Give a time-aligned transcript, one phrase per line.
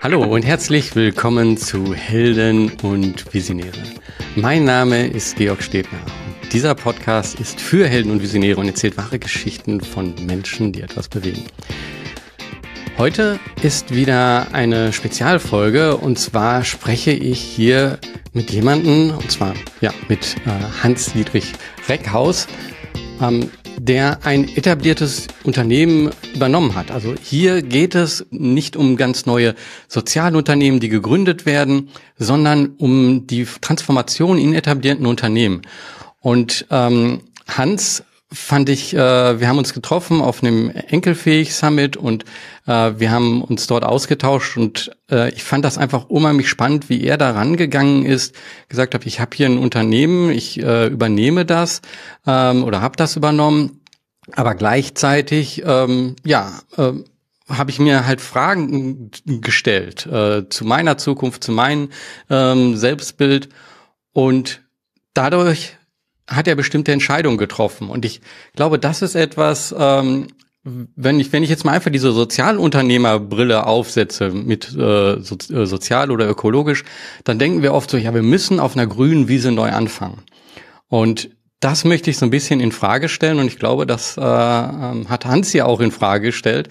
[0.00, 3.82] Hallo und herzlich willkommen zu Helden und Visionäre.
[4.36, 5.98] Mein Name ist Georg Stebner.
[6.52, 11.08] Dieser Podcast ist für Helden und Visionäre und erzählt wahre Geschichten von Menschen, die etwas
[11.08, 11.42] bewegen.
[12.96, 17.98] Heute ist wieder eine Spezialfolge und zwar spreche ich hier
[18.32, 21.54] mit jemandem, und zwar ja mit äh, Hans-Dietrich
[21.88, 22.46] Reckhaus,
[23.20, 26.90] ähm, der ein etabliertes Unternehmen übernommen hat.
[26.90, 29.54] Also hier geht es nicht um ganz neue
[29.88, 35.62] Sozialunternehmen, die gegründet werden, sondern um die Transformation in etablierten Unternehmen.
[36.20, 42.24] Und ähm, Hans fand ich, äh, wir haben uns getroffen auf einem Enkelfähig Summit und
[42.66, 47.04] äh, wir haben uns dort ausgetauscht und äh, ich fand das einfach unheimlich spannend, wie
[47.04, 48.34] er da rangegangen ist,
[48.68, 51.80] gesagt hat, ich habe hier ein Unternehmen, ich äh, übernehme das
[52.26, 53.80] ähm, oder habe das übernommen,
[54.32, 56.92] aber gleichzeitig, ähm, ja, äh,
[57.48, 61.88] habe ich mir halt Fragen gestellt äh, zu meiner Zukunft, zu meinem
[62.28, 63.48] ähm, Selbstbild.
[64.12, 64.60] Und
[65.14, 65.77] dadurch
[66.28, 67.88] hat er bestimmte Entscheidungen getroffen.
[67.88, 68.20] Und ich
[68.54, 70.28] glaube, das ist etwas, ähm,
[70.62, 76.10] wenn ich, wenn ich jetzt mal einfach diese Sozialunternehmerbrille aufsetze mit äh, so, äh, sozial
[76.10, 76.84] oder ökologisch,
[77.24, 80.22] dann denken wir oft so, ja, wir müssen auf einer grünen Wiese neu anfangen.
[80.88, 84.20] Und das möchte ich so ein bisschen in Frage stellen und ich glaube, das äh,
[84.20, 86.68] ähm, hat Hans ja auch in Frage gestellt.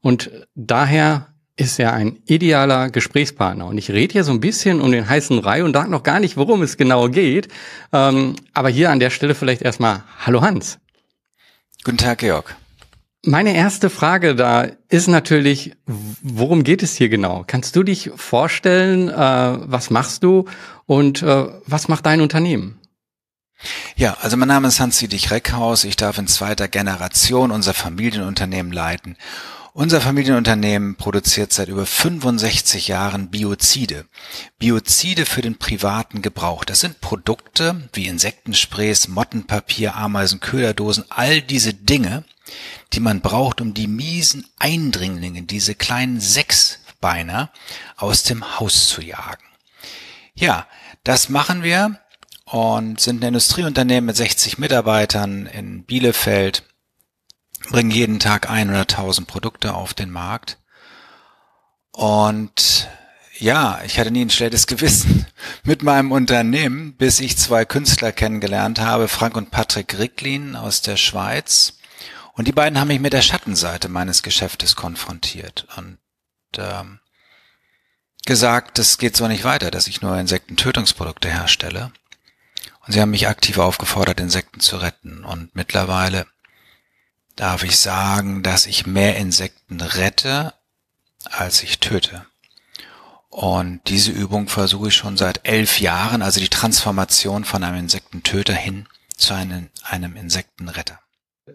[0.00, 1.26] Und daher
[1.60, 3.66] ist er ein idealer Gesprächspartner.
[3.66, 6.18] Und ich rede hier so ein bisschen um den heißen Brei und sage noch gar
[6.18, 7.48] nicht, worum es genau geht.
[7.92, 10.78] Ähm, aber hier an der Stelle vielleicht erstmal Hallo Hans.
[11.84, 12.56] Guten Tag, Georg.
[13.26, 17.44] Meine erste Frage da ist natürlich, worum geht es hier genau?
[17.46, 20.46] Kannst du dich vorstellen, äh, was machst du
[20.86, 22.78] und äh, was macht dein Unternehmen?
[23.96, 25.84] Ja, also mein Name ist Hans-Dietrich Reckhaus.
[25.84, 29.18] Ich darf in zweiter Generation unser Familienunternehmen leiten.
[29.72, 34.04] Unser Familienunternehmen produziert seit über 65 Jahren Biozide.
[34.58, 36.64] Biozide für den privaten Gebrauch.
[36.64, 42.24] Das sind Produkte wie Insektensprays, Mottenpapier, Ameisen, Köderdosen, all diese Dinge,
[42.92, 47.52] die man braucht, um die miesen Eindringlinge, diese kleinen Sechsbeiner
[47.96, 49.44] aus dem Haus zu jagen.
[50.34, 50.66] Ja,
[51.04, 52.00] das machen wir
[52.44, 56.64] und sind ein Industrieunternehmen mit 60 Mitarbeitern in Bielefeld
[57.68, 60.58] bringen jeden Tag 100.000 Produkte auf den Markt.
[61.92, 62.88] Und
[63.38, 65.26] ja, ich hatte nie ein schlechtes Gewissen
[65.62, 70.96] mit meinem Unternehmen, bis ich zwei Künstler kennengelernt habe, Frank und Patrick Ricklin aus der
[70.96, 71.78] Schweiz.
[72.34, 75.98] Und die beiden haben mich mit der Schattenseite meines Geschäftes konfrontiert und
[76.56, 77.00] ähm,
[78.24, 81.92] gesagt, es geht so nicht weiter, dass ich nur Insektentötungsprodukte herstelle.
[82.86, 85.24] Und sie haben mich aktiv aufgefordert, Insekten zu retten.
[85.24, 86.26] Und mittlerweile
[87.40, 90.52] darf ich sagen, dass ich mehr Insekten rette,
[91.24, 92.26] als ich töte.
[93.30, 98.52] Und diese Übung versuche ich schon seit elf Jahren, also die Transformation von einem Insektentöter
[98.52, 98.86] hin
[99.16, 101.00] zu einem, einem Insektenretter.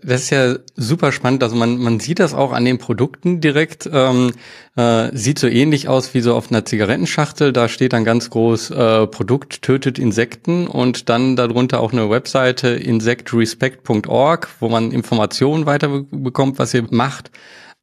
[0.04, 1.44] Das ist ja super spannend.
[1.44, 3.90] Also man, man sieht das auch an den Produkten direkt.
[3.92, 4.34] Ähm,
[4.76, 7.54] äh, sieht so ähnlich aus wie so auf einer Zigarettenschachtel.
[7.54, 12.70] Da steht dann ganz groß äh, Produkt tötet Insekten und dann darunter auch eine Webseite
[12.70, 17.32] insectrespect.org, wo man Informationen weiterbekommt, was ihr macht.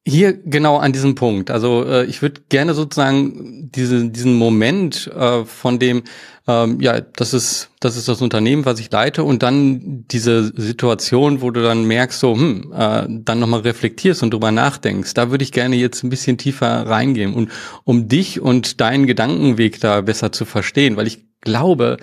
[0.04, 1.48] Hier genau an diesem Punkt.
[1.48, 6.02] Also äh, ich würde gerne sozusagen diese, diesen Moment äh, von dem,
[6.48, 11.40] ähm, ja, das ist, das ist das Unternehmen, was ich leite, und dann diese Situation,
[11.40, 15.14] wo du dann merkst, so, hm, äh, dann nochmal reflektierst und drüber nachdenkst.
[15.14, 17.52] Da würde ich gerne jetzt ein bisschen tiefer reingehen und
[17.84, 21.98] um dich und deinen Gedankenweg da besser zu verstehen, weil ich glaube,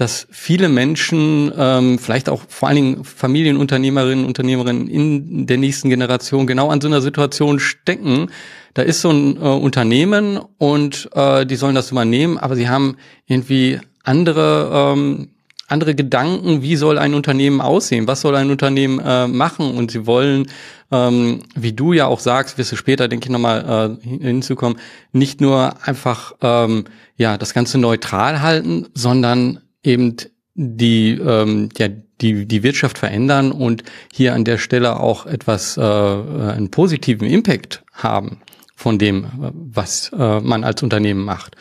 [0.00, 6.46] dass viele Menschen, ähm, vielleicht auch vor allen Dingen Familienunternehmerinnen, Unternehmerinnen in der nächsten Generation
[6.46, 8.30] genau an so einer Situation stecken.
[8.72, 12.96] Da ist so ein äh, Unternehmen und äh, die sollen das übernehmen, aber sie haben
[13.26, 15.28] irgendwie andere ähm,
[15.68, 20.06] andere Gedanken, wie soll ein Unternehmen aussehen, was soll ein Unternehmen äh, machen und sie
[20.06, 20.48] wollen,
[20.90, 24.78] ähm, wie du ja auch sagst, wirst du später, denke ich, nochmal äh, hinzukommen,
[25.12, 26.86] nicht nur einfach ähm,
[27.16, 30.16] ja das Ganze neutral halten, sondern eben
[30.54, 31.88] die, ähm, ja,
[32.20, 33.82] die, die Wirtschaft verändern und
[34.12, 38.42] hier an der Stelle auch etwas, äh, einen positiven Impact haben
[38.76, 41.56] von dem, was äh, man als Unternehmen macht.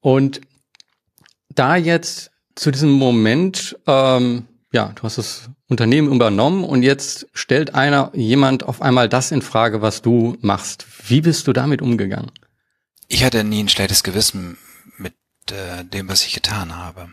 [0.00, 0.40] Und
[1.48, 7.74] da jetzt zu diesem Moment, ähm, ja, du hast das Unternehmen übernommen und jetzt stellt
[7.74, 10.86] einer, jemand auf einmal das in Frage, was du machst.
[11.06, 12.30] Wie bist du damit umgegangen?
[13.08, 14.56] Ich hatte nie ein schlechtes Gewissen
[15.50, 17.12] äh, dem, was ich getan habe.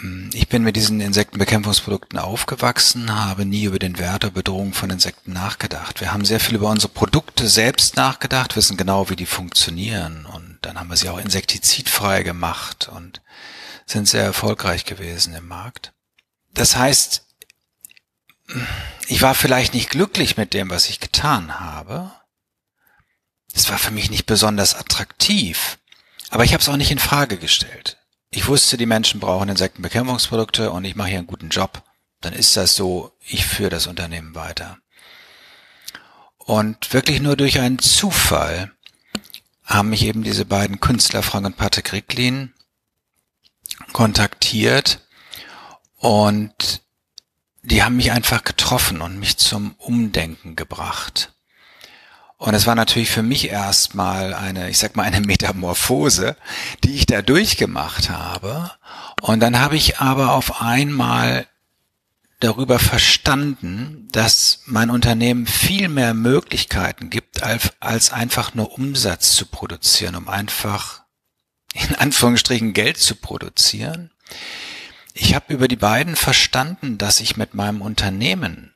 [0.00, 4.90] hm, ich bin mit diesen Insektenbekämpfungsprodukten aufgewachsen, habe nie über den Wert der Bedrohung von
[4.90, 6.00] Insekten nachgedacht.
[6.00, 10.58] Wir haben sehr viel über unsere Produkte selbst nachgedacht, wissen genau, wie die funktionieren und
[10.62, 13.20] dann haben wir sie auch insektizidfrei gemacht und
[13.86, 15.92] sind sehr erfolgreich gewesen im Markt.
[16.54, 17.24] Das heißt,
[19.08, 22.12] ich war vielleicht nicht glücklich mit dem, was ich getan habe.
[23.52, 25.78] Es war für mich nicht besonders attraktiv,
[26.34, 27.96] aber ich habe es auch nicht in Frage gestellt
[28.36, 31.82] ich wusste, die Menschen brauchen Insektenbekämpfungsprodukte und ich mache hier einen guten Job,
[32.20, 34.78] dann ist das so, ich führe das Unternehmen weiter.
[36.38, 38.72] Und wirklich nur durch einen Zufall
[39.62, 42.52] haben mich eben diese beiden Künstler, Frank und Patrick Ricklin,
[43.92, 45.00] kontaktiert
[45.96, 46.82] und
[47.62, 51.33] die haben mich einfach getroffen und mich zum Umdenken gebracht.
[52.44, 56.36] Und es war natürlich für mich erstmal eine, ich sag mal, eine Metamorphose,
[56.84, 58.70] die ich da durchgemacht habe.
[59.22, 61.46] Und dann habe ich aber auf einmal
[62.40, 69.46] darüber verstanden, dass mein Unternehmen viel mehr Möglichkeiten gibt, als, als einfach nur Umsatz zu
[69.46, 71.00] produzieren, um einfach
[71.72, 74.10] in Anführungsstrichen Geld zu produzieren.
[75.14, 78.73] Ich habe über die beiden verstanden, dass ich mit meinem Unternehmen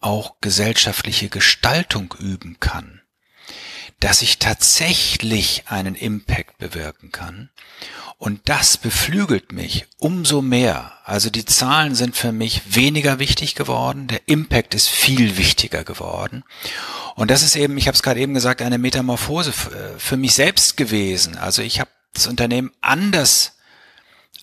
[0.00, 3.02] auch gesellschaftliche Gestaltung üben kann,
[4.00, 7.50] dass ich tatsächlich einen Impact bewirken kann.
[8.16, 10.92] Und das beflügelt mich umso mehr.
[11.04, 16.44] Also die Zahlen sind für mich weniger wichtig geworden, der Impact ist viel wichtiger geworden.
[17.14, 20.76] Und das ist eben, ich habe es gerade eben gesagt, eine Metamorphose für mich selbst
[20.76, 21.38] gewesen.
[21.38, 23.56] Also ich habe das Unternehmen anders,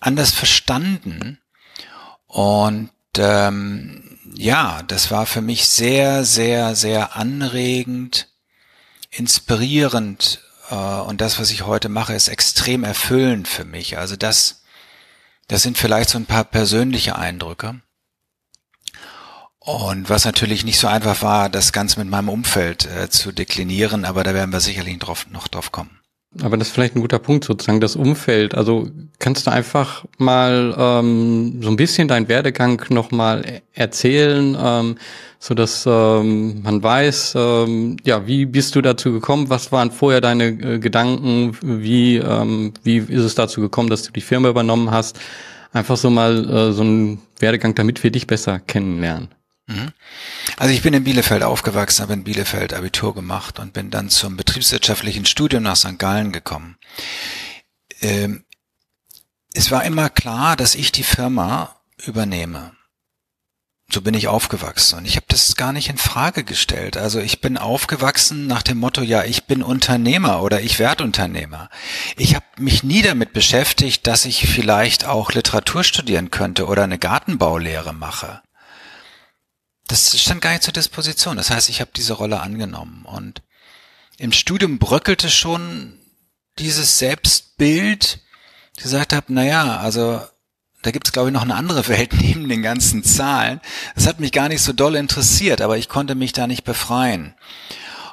[0.00, 1.38] anders verstanden
[2.26, 8.28] und ähm, ja, das war für mich sehr, sehr, sehr anregend,
[9.10, 10.40] inspirierend
[10.70, 13.98] äh, und das, was ich heute mache, ist extrem erfüllend für mich.
[13.98, 14.62] Also das,
[15.46, 17.80] das sind vielleicht so ein paar persönliche Eindrücke.
[19.60, 24.04] Und was natürlich nicht so einfach war, das Ganze mit meinem Umfeld äh, zu deklinieren,
[24.04, 24.98] aber da werden wir sicherlich
[25.30, 25.97] noch drauf kommen.
[26.42, 28.54] Aber das ist vielleicht ein guter Punkt, sozusagen das Umfeld.
[28.54, 28.88] Also
[29.18, 34.96] kannst du einfach mal ähm, so ein bisschen deinen Werdegang nochmal erzählen, ähm,
[35.38, 39.48] so dass ähm, man weiß, ähm, ja, wie bist du dazu gekommen?
[39.48, 41.56] Was waren vorher deine äh, Gedanken?
[41.62, 45.18] Wie ähm, wie ist es dazu gekommen, dass du die Firma übernommen hast?
[45.72, 49.28] Einfach so mal äh, so ein Werdegang, damit wir dich besser kennenlernen.
[49.68, 49.92] Mhm.
[50.56, 54.36] Also ich bin in Bielefeld aufgewachsen, habe in Bielefeld Abitur gemacht und bin dann zum
[54.36, 55.98] betriebswirtschaftlichen Studium nach St.
[55.98, 56.78] Gallen gekommen.
[58.00, 58.44] Ähm,
[59.52, 62.72] es war immer klar, dass ich die Firma übernehme.
[63.90, 66.96] So bin ich aufgewachsen und ich habe das gar nicht in Frage gestellt.
[66.96, 71.70] Also ich bin aufgewachsen nach dem Motto, ja, ich bin Unternehmer oder ich werde Unternehmer.
[72.16, 76.98] Ich habe mich nie damit beschäftigt, dass ich vielleicht auch Literatur studieren könnte oder eine
[76.98, 78.42] Gartenbaulehre mache
[79.88, 81.36] das stand gar nicht zur Disposition.
[81.36, 83.04] Das heißt, ich habe diese Rolle angenommen.
[83.04, 83.42] Und
[84.18, 85.98] im Studium bröckelte schon
[86.58, 88.20] dieses Selbstbild,
[88.76, 90.22] gesagt habe, naja, also
[90.82, 93.60] da gibt's glaube ich noch eine andere Welt neben den ganzen Zahlen.
[93.94, 97.34] Das hat mich gar nicht so doll interessiert, aber ich konnte mich da nicht befreien.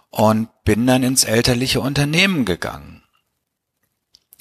[0.10, 3.04] Und bin dann ins elterliche Unternehmen gegangen.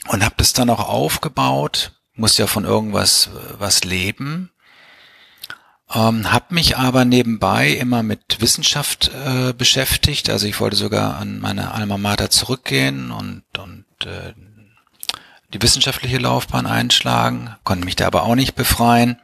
[0.07, 4.54] Und habe das dann auch aufgebaut, muss ja von irgendwas was leben
[5.95, 10.31] ähm, hab mich aber nebenbei immer mit Wissenschaft äh, beschäftigt.
[10.31, 14.35] Also ich wollte sogar an meine Alma Mater zurückgehen und, und äh,
[15.53, 19.21] die wissenschaftliche Laufbahn einschlagen, konnte mich da aber auch nicht befreien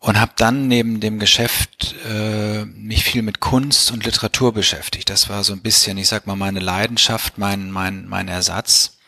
[0.00, 5.08] und habe dann neben dem Geschäft äh, mich viel mit Kunst und Literatur beschäftigt.
[5.08, 8.98] Das war so ein bisschen, ich sag mal, meine Leidenschaft, mein mein mein Ersatz.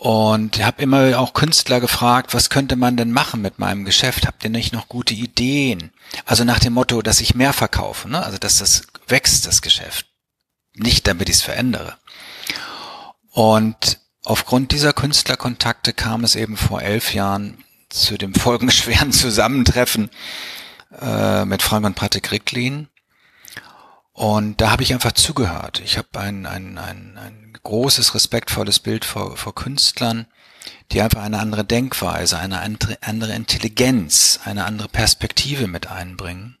[0.00, 4.28] Und habe immer auch Künstler gefragt, was könnte man denn machen mit meinem Geschäft?
[4.28, 5.90] Habt ihr nicht noch gute Ideen?
[6.24, 8.24] Also nach dem Motto, dass ich mehr verkaufe, ne?
[8.24, 10.06] also dass das wächst, das Geschäft.
[10.76, 11.96] Nicht damit ich es verändere.
[13.32, 20.10] Und aufgrund dieser Künstlerkontakte kam es eben vor elf Jahren zu dem folgenschweren Zusammentreffen
[21.00, 22.86] äh, mit Frank und Patrick Ricklin.
[24.12, 25.82] Und da habe ich einfach zugehört.
[25.84, 30.26] Ich habe ein, ein, ein, ein großes, respektvolles Bild vor, vor Künstlern,
[30.90, 36.56] die einfach eine andere Denkweise, eine andere, Intelligenz, eine andere Perspektive mit einbringen.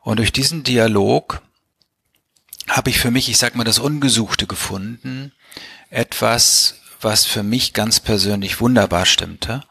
[0.00, 1.42] Und durch diesen Dialog
[2.68, 5.32] habe ich für mich, ich sag mal, das Ungesuchte gefunden,
[5.90, 9.62] etwas, was für mich ganz persönlich wunderbar stimmte.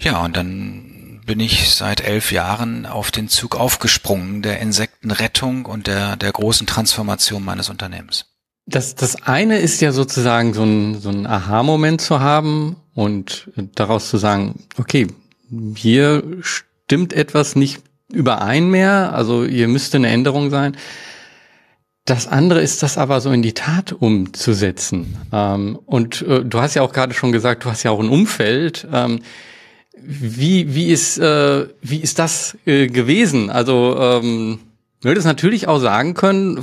[0.00, 5.86] Ja, und dann bin ich seit elf Jahren auf den Zug aufgesprungen der Insektenrettung und
[5.86, 8.33] der, der großen Transformation meines Unternehmens.
[8.66, 14.08] Das, das eine ist ja sozusagen so ein, so ein Aha-Moment zu haben und daraus
[14.08, 15.08] zu sagen, okay,
[15.76, 20.76] hier stimmt etwas nicht überein mehr, also hier müsste eine Änderung sein.
[22.04, 25.16] Das andere ist das aber so in die Tat umzusetzen.
[25.32, 28.10] Ähm, und äh, du hast ja auch gerade schon gesagt, du hast ja auch ein
[28.10, 28.86] Umfeld.
[28.92, 29.20] Ähm,
[29.96, 33.48] wie, wie, ist, äh, wie ist das äh, gewesen?
[33.48, 34.58] Also ähm,
[35.00, 36.62] würde es natürlich auch sagen können,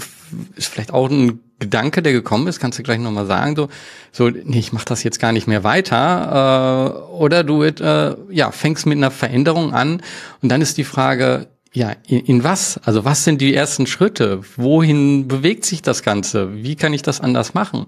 [0.56, 3.70] ist vielleicht auch ein Gedanke, der gekommen ist, kannst du gleich nochmal sagen, so,
[4.12, 6.98] so, nee, ich mach das jetzt gar nicht mehr weiter.
[7.12, 10.02] Äh, oder du äh, ja, fängst mit einer Veränderung an
[10.42, 12.80] und dann ist die Frage, ja, in, in was?
[12.84, 14.42] Also was sind die ersten Schritte?
[14.58, 16.64] Wohin bewegt sich das Ganze?
[16.64, 17.86] Wie kann ich das anders machen?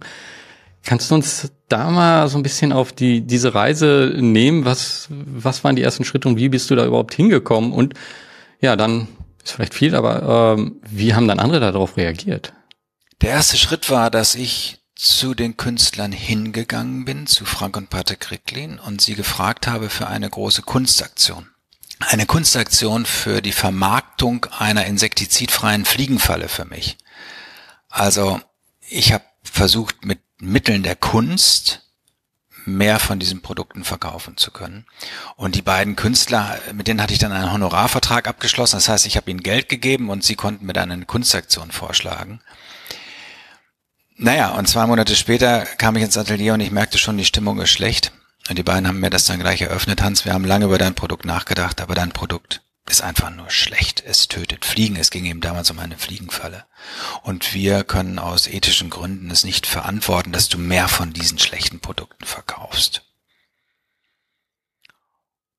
[0.86, 4.66] Kannst du uns da mal so ein bisschen auf die, diese Reise nehmen?
[4.66, 7.74] Was, was waren die ersten Schritte und wie bist du da überhaupt hingekommen?
[7.74, 7.96] Und
[8.62, 9.08] ja, dann
[9.44, 12.54] ist vielleicht viel, aber ähm, wie haben dann andere darauf reagiert?
[13.24, 18.32] Der erste Schritt war, dass ich zu den Künstlern hingegangen bin, zu Frank und Patrick
[18.32, 21.48] Ricklin, und sie gefragt habe für eine große Kunstaktion.
[22.00, 26.98] Eine Kunstaktion für die Vermarktung einer insektizidfreien Fliegenfalle für mich.
[27.88, 28.42] Also
[28.90, 31.80] ich habe versucht, mit Mitteln der Kunst
[32.66, 34.86] mehr von diesen Produkten verkaufen zu können.
[35.38, 38.76] Und die beiden Künstler, mit denen hatte ich dann einen Honorarvertrag abgeschlossen.
[38.76, 42.42] Das heißt, ich habe ihnen Geld gegeben und sie konnten mir dann eine Kunstaktion vorschlagen.
[44.16, 47.60] Naja, und zwei Monate später kam ich ins Atelier und ich merkte schon, die Stimmung
[47.60, 48.12] ist schlecht.
[48.50, 50.02] Und die beiden haben mir das dann gleich eröffnet.
[50.02, 54.04] Hans, wir haben lange über dein Produkt nachgedacht, aber dein Produkt ist einfach nur schlecht.
[54.06, 54.98] Es tötet Fliegen.
[54.98, 56.66] Es ging eben damals um eine Fliegenfalle.
[57.22, 61.80] Und wir können aus ethischen Gründen es nicht verantworten, dass du mehr von diesen schlechten
[61.80, 63.04] Produkten verkaufst.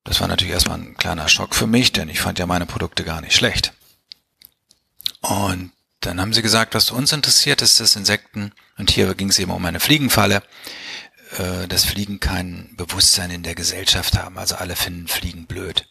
[0.03, 3.03] Das war natürlich erstmal ein kleiner Schock für mich, denn ich fand ja meine Produkte
[3.03, 3.73] gar nicht schlecht.
[5.21, 5.71] Und
[6.05, 8.51] dann haben sie gesagt, was uns interessiert, ist das Insekten.
[8.77, 10.43] Und hier ging es eben um eine Fliegenfalle,
[11.37, 14.37] äh, dass Fliegen kein Bewusstsein in der Gesellschaft haben.
[14.37, 15.87] Also alle finden Fliegen blöd.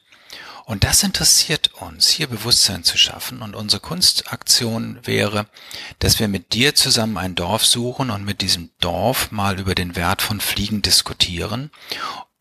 [0.67, 3.43] Und das interessiert uns, hier Bewusstsein zu schaffen.
[3.43, 5.47] Und unsere Kunstaktion wäre,
[5.99, 9.95] dass wir mit dir zusammen ein Dorf suchen und mit diesem Dorf mal über den
[9.95, 11.71] Wert von Fliegen diskutieren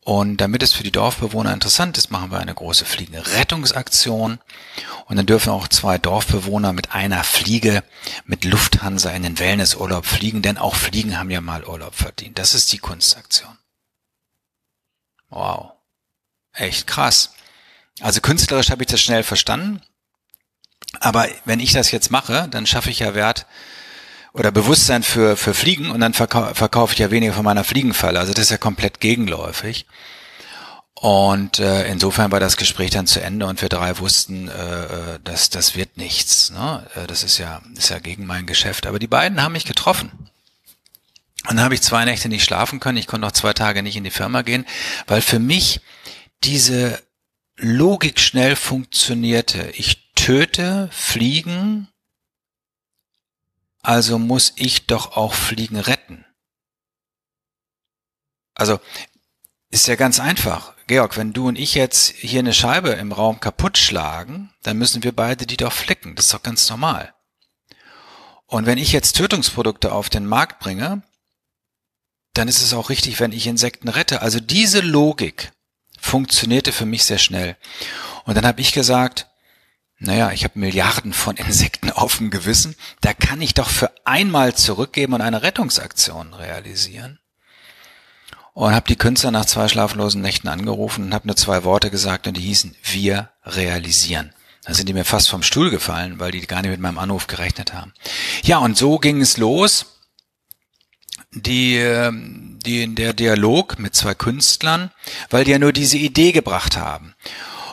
[0.03, 4.39] und damit es für die Dorfbewohner interessant ist, machen wir eine große Fliegenrettungsaktion.
[5.05, 7.83] Und dann dürfen auch zwei Dorfbewohner mit einer Fliege
[8.25, 12.37] mit Lufthansa in den Wellnessurlaub fliegen, denn auch Fliegen haben ja mal Urlaub verdient.
[12.37, 13.57] Das ist die Kunstaktion.
[15.29, 15.71] Wow.
[16.53, 17.33] Echt krass.
[18.01, 19.81] Also künstlerisch habe ich das schnell verstanden.
[20.99, 23.45] Aber wenn ich das jetzt mache, dann schaffe ich ja Wert
[24.33, 28.19] oder Bewusstsein für, für Fliegen und dann verkau verkaufe ich ja weniger von meiner Fliegenfalle.
[28.19, 29.85] Also das ist ja komplett gegenläufig.
[30.95, 35.19] Und äh, insofern war das Gespräch dann zu Ende und wir drei wussten, äh, äh
[35.23, 36.49] dass das wird nichts.
[36.51, 36.87] Ne?
[36.95, 38.87] Äh, das ist ja, ist ja gegen mein Geschäft.
[38.87, 40.11] Aber die beiden haben mich getroffen.
[41.49, 42.97] Und dann habe ich zwei Nächte nicht schlafen können.
[42.97, 44.65] Ich konnte noch zwei Tage nicht in die Firma gehen,
[45.05, 45.81] weil für mich
[46.43, 47.01] diese
[47.57, 49.71] Logik schnell funktionierte.
[49.73, 51.89] Ich töte Fliegen
[53.83, 56.25] also muss ich doch auch Fliegen retten.
[58.55, 58.79] Also
[59.69, 60.73] ist ja ganz einfach.
[60.87, 65.03] Georg, wenn du und ich jetzt hier eine Scheibe im Raum kaputt schlagen, dann müssen
[65.03, 66.15] wir beide die doch flicken.
[66.15, 67.13] Das ist doch ganz normal.
[68.45, 71.03] Und wenn ich jetzt Tötungsprodukte auf den Markt bringe,
[72.33, 74.21] dann ist es auch richtig, wenn ich Insekten rette.
[74.21, 75.51] Also diese Logik
[75.99, 77.57] funktionierte für mich sehr schnell.
[78.25, 79.27] Und dann habe ich gesagt,
[80.03, 84.53] naja, ich habe Milliarden von Insekten auf dem Gewissen, da kann ich doch für einmal
[84.55, 87.19] zurückgeben und eine Rettungsaktion realisieren.
[88.53, 92.27] Und habe die Künstler nach zwei schlaflosen Nächten angerufen und habe nur zwei Worte gesagt
[92.27, 94.31] und die hießen wir realisieren.
[94.65, 97.25] Da sind die mir fast vom Stuhl gefallen, weil die gar nicht mit meinem Anruf
[97.27, 97.93] gerechnet haben.
[98.43, 99.85] Ja, und so ging es los.
[101.31, 104.91] Die, ähm, die, der Dialog mit zwei Künstlern,
[105.31, 107.15] weil die ja nur diese Idee gebracht haben.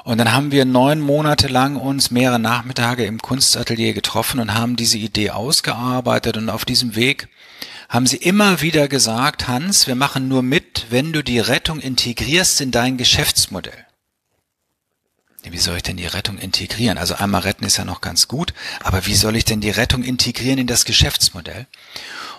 [0.04, 4.76] Und dann haben wir neun Monate lang uns mehrere Nachmittage im Kunstatelier getroffen und haben
[4.76, 7.28] diese Idee ausgearbeitet und auf diesem Weg
[7.88, 12.60] haben sie immer wieder gesagt, Hans, wir machen nur mit, wenn du die Rettung integrierst
[12.60, 13.86] in dein Geschäftsmodell.
[15.42, 16.98] Wie soll ich denn die Rettung integrieren?
[16.98, 20.04] Also einmal retten ist ja noch ganz gut, aber wie soll ich denn die Rettung
[20.04, 21.66] integrieren in das Geschäftsmodell?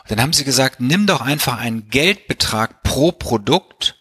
[0.04, 3.96] Und dann haben sie gesagt, nimm doch einfach einen Geldbetrag pro Produkt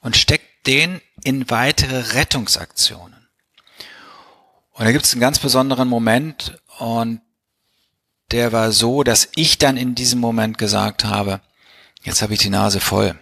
[0.00, 3.28] und steck den in weitere Rettungsaktionen.
[4.72, 7.20] Und da gibt es einen ganz besonderen Moment und
[8.30, 11.40] der war so, dass ich dann in diesem Moment gesagt habe,
[12.02, 13.18] jetzt habe ich die Nase voll.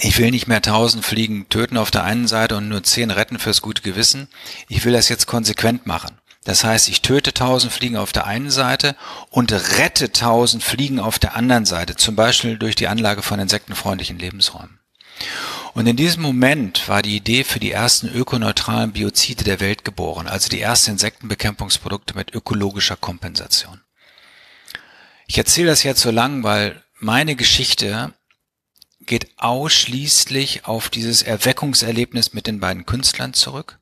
[0.00, 3.38] Ich will nicht mehr tausend Fliegen töten auf der einen Seite und nur zehn retten
[3.38, 4.28] fürs gute Gewissen.
[4.68, 6.18] Ich will das jetzt konsequent machen.
[6.44, 8.94] Das heißt, ich töte tausend Fliegen auf der einen Seite
[9.30, 14.18] und rette tausend Fliegen auf der anderen Seite, zum Beispiel durch die Anlage von insektenfreundlichen
[14.18, 14.78] Lebensräumen.
[15.76, 20.26] Und in diesem Moment war die Idee für die ersten ökoneutralen Biozide der Welt geboren,
[20.26, 23.82] also die ersten Insektenbekämpfungsprodukte mit ökologischer Kompensation.
[25.26, 28.14] Ich erzähle das jetzt so lang, weil meine Geschichte
[29.00, 33.78] geht ausschließlich auf dieses Erweckungserlebnis mit den beiden Künstlern zurück.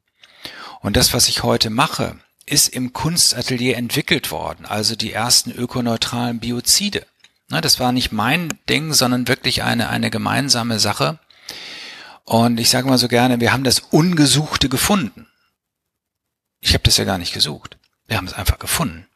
[0.80, 6.40] Und das, was ich heute mache, ist im Kunstatelier entwickelt worden, also die ersten ökoneutralen
[6.40, 7.06] Biozide.
[7.50, 11.20] Das war nicht mein Ding, sondern wirklich eine, eine gemeinsame Sache.
[12.24, 15.26] Und ich sage mal so gerne, wir haben das Ungesuchte gefunden.
[16.60, 17.76] Ich habe das ja gar nicht gesucht.
[18.06, 19.06] Wir haben es einfach gefunden.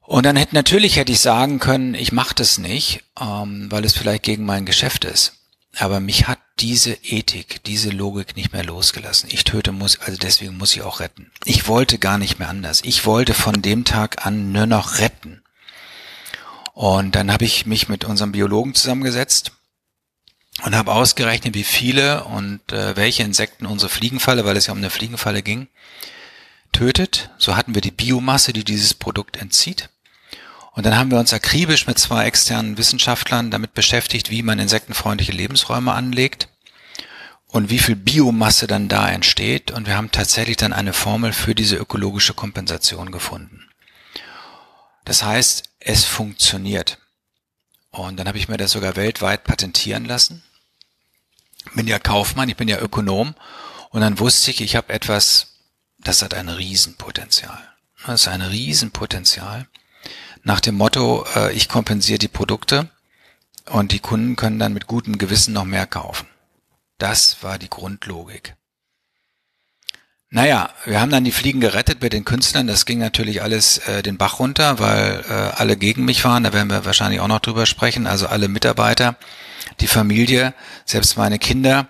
[0.00, 3.94] Und dann hätte natürlich hätte ich sagen können, ich mache das nicht, ähm, weil es
[3.94, 5.32] vielleicht gegen mein Geschäft ist.
[5.78, 9.28] Aber mich hat diese Ethik, diese Logik nicht mehr losgelassen.
[9.32, 11.30] Ich töte muss, also deswegen muss ich auch retten.
[11.44, 12.82] Ich wollte gar nicht mehr anders.
[12.84, 15.42] Ich wollte von dem Tag an nur noch retten.
[16.72, 19.52] Und dann habe ich mich mit unserem Biologen zusammengesetzt
[20.64, 24.78] und habe ausgerechnet, wie viele und äh, welche Insekten unsere Fliegenfalle, weil es ja um
[24.78, 25.68] eine Fliegenfalle ging,
[26.72, 27.30] tötet.
[27.38, 29.90] So hatten wir die Biomasse, die dieses Produkt entzieht.
[30.72, 35.32] Und dann haben wir uns akribisch mit zwei externen Wissenschaftlern damit beschäftigt, wie man insektenfreundliche
[35.32, 36.48] Lebensräume anlegt
[37.46, 39.70] und wie viel Biomasse dann da entsteht.
[39.70, 43.66] Und wir haben tatsächlich dann eine Formel für diese ökologische Kompensation gefunden.
[45.06, 46.98] Das heißt, es funktioniert.
[47.90, 50.42] Und dann habe ich mir das sogar weltweit patentieren lassen.
[51.76, 53.34] Bin ja Kaufmann, ich bin ja Ökonom.
[53.90, 55.58] Und dann wusste ich, ich habe etwas,
[55.98, 57.62] das hat ein Riesenpotenzial.
[58.04, 59.68] Das ist ein Riesenpotenzial
[60.46, 62.88] nach dem Motto, äh, ich kompensiere die Produkte
[63.68, 66.28] und die Kunden können dann mit gutem Gewissen noch mehr kaufen.
[66.98, 68.54] Das war die Grundlogik.
[70.30, 72.68] Naja, wir haben dann die Fliegen gerettet mit den Künstlern.
[72.68, 76.44] Das ging natürlich alles äh, den Bach runter, weil äh, alle gegen mich waren.
[76.44, 78.06] Da werden wir wahrscheinlich auch noch drüber sprechen.
[78.06, 79.16] Also alle Mitarbeiter,
[79.80, 80.54] die Familie,
[80.84, 81.88] selbst meine Kinder,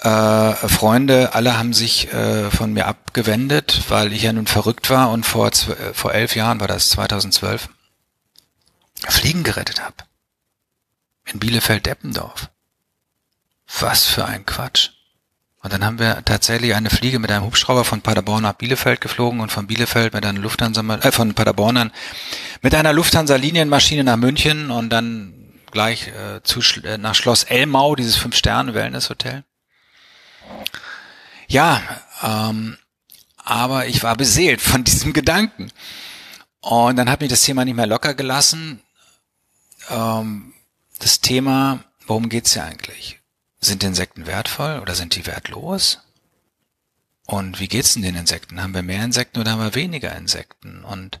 [0.00, 5.10] äh, Freunde, alle haben sich äh, von mir abgewendet, weil ich ja nun verrückt war
[5.10, 7.68] und vor, äh, vor elf Jahren war das 2012
[9.08, 9.96] Fliegen gerettet habe.
[11.26, 12.50] In Bielefeld-Deppendorf.
[13.78, 14.90] Was für ein Quatsch.
[15.62, 19.40] Und dann haben wir tatsächlich eine Fliege mit einem Hubschrauber von Paderborn nach Bielefeld geflogen
[19.40, 21.92] und von Bielefeld mit einer Lufthansa, äh, von Paderborn an
[22.62, 25.39] mit einer Lufthansa-Linienmaschine nach München und dann
[25.70, 29.44] gleich äh, zu, äh, nach Schloss Elmau, dieses Fünf-Sterne-Wellness-Hotel.
[31.48, 31.82] Ja,
[32.22, 32.76] ähm,
[33.36, 35.72] aber ich war beseelt von diesem Gedanken.
[36.60, 38.82] Und dann hat mich das Thema nicht mehr locker gelassen
[39.90, 40.54] ähm,
[40.98, 43.20] das Thema, worum geht's hier eigentlich?
[43.60, 45.98] Sind Insekten wertvoll oder sind die wertlos?
[47.26, 48.62] Und wie geht's denn den Insekten?
[48.62, 50.84] Haben wir mehr Insekten oder haben wir weniger Insekten?
[50.84, 51.20] Und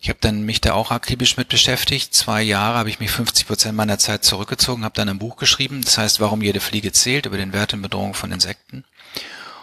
[0.00, 2.14] ich habe dann mich da auch akribisch mit beschäftigt.
[2.14, 5.82] Zwei Jahre habe ich mich 50 Prozent meiner Zeit zurückgezogen, habe dann ein Buch geschrieben,
[5.82, 8.84] das heißt, warum jede Fliege zählt, über den Wert und Bedrohung von Insekten.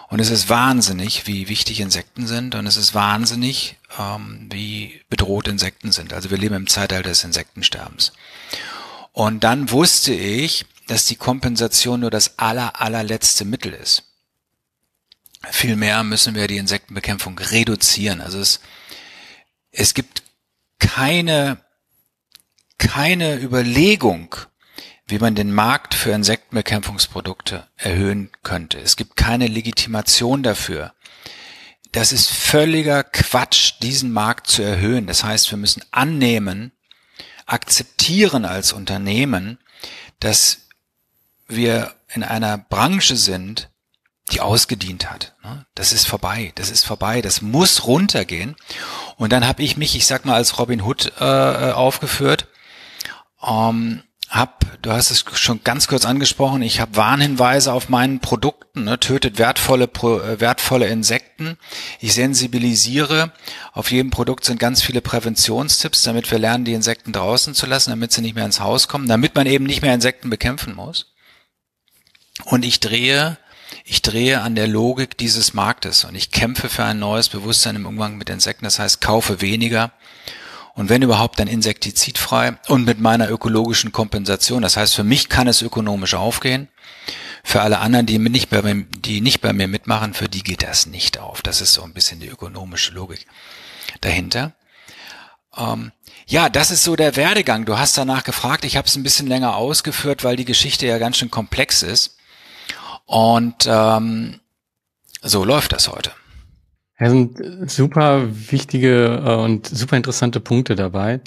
[0.09, 5.47] Und es ist wahnsinnig, wie wichtig Insekten sind und es ist wahnsinnig, ähm, wie bedroht
[5.47, 6.13] Insekten sind.
[6.13, 8.11] Also wir leben im Zeitalter des Insektensterbens.
[9.13, 14.03] Und dann wusste ich, dass die Kompensation nur das aller, allerletzte Mittel ist.
[15.49, 18.21] Vielmehr müssen wir die Insektenbekämpfung reduzieren.
[18.21, 18.59] Also es,
[19.71, 20.24] es gibt
[20.79, 21.57] keine,
[22.77, 24.35] keine Überlegung,
[25.07, 28.79] wie man den Markt für Insektenbekämpfungsprodukte erhöhen könnte.
[28.79, 30.93] Es gibt keine Legitimation dafür.
[31.91, 35.07] Das ist völliger Quatsch, diesen Markt zu erhöhen.
[35.07, 36.71] Das heißt, wir müssen annehmen,
[37.45, 39.59] akzeptieren als Unternehmen,
[40.19, 40.67] dass
[41.47, 43.69] wir in einer Branche sind,
[44.31, 45.35] die ausgedient hat.
[45.75, 48.55] Das ist vorbei, das ist vorbei, das muss runtergehen.
[49.17, 52.47] Und dann habe ich mich, ich sag mal, als Robin Hood äh, aufgeführt.
[53.45, 58.85] Ähm, hab, du hast es schon ganz kurz angesprochen, ich habe Warnhinweise auf meinen Produkten,
[58.85, 61.57] ne, tötet wertvolle, äh, wertvolle Insekten.
[61.99, 63.31] Ich sensibilisiere.
[63.73, 67.91] Auf jedem Produkt sind ganz viele Präventionstipps, damit wir lernen, die Insekten draußen zu lassen,
[67.91, 71.13] damit sie nicht mehr ins Haus kommen, damit man eben nicht mehr Insekten bekämpfen muss.
[72.45, 73.37] Und ich drehe,
[73.87, 77.85] ich drehe an der Logik dieses Marktes und ich kämpfe für ein neues Bewusstsein im
[77.85, 78.65] Umgang mit Insekten.
[78.65, 79.91] Das heißt, kaufe weniger
[80.73, 84.63] und wenn überhaupt dann insektizidfrei und mit meiner ökologischen Kompensation.
[84.63, 86.67] Das heißt, für mich kann es ökonomisch aufgehen.
[87.43, 90.63] Für alle anderen, die nicht bei mir, die nicht bei mir mitmachen, für die geht
[90.63, 91.43] das nicht auf.
[91.43, 93.27] Das ist so ein bisschen die ökonomische Logik
[94.01, 94.53] dahinter.
[95.55, 95.91] Ähm,
[96.25, 97.65] ja, das ist so der Werdegang.
[97.65, 98.65] Du hast danach gefragt.
[98.65, 102.14] Ich habe es ein bisschen länger ausgeführt, weil die Geschichte ja ganz schön komplex ist.
[103.05, 104.39] Und ähm,
[105.21, 106.11] so läuft das heute.
[106.97, 111.19] Es sind super wichtige äh, und super interessante Punkte dabei.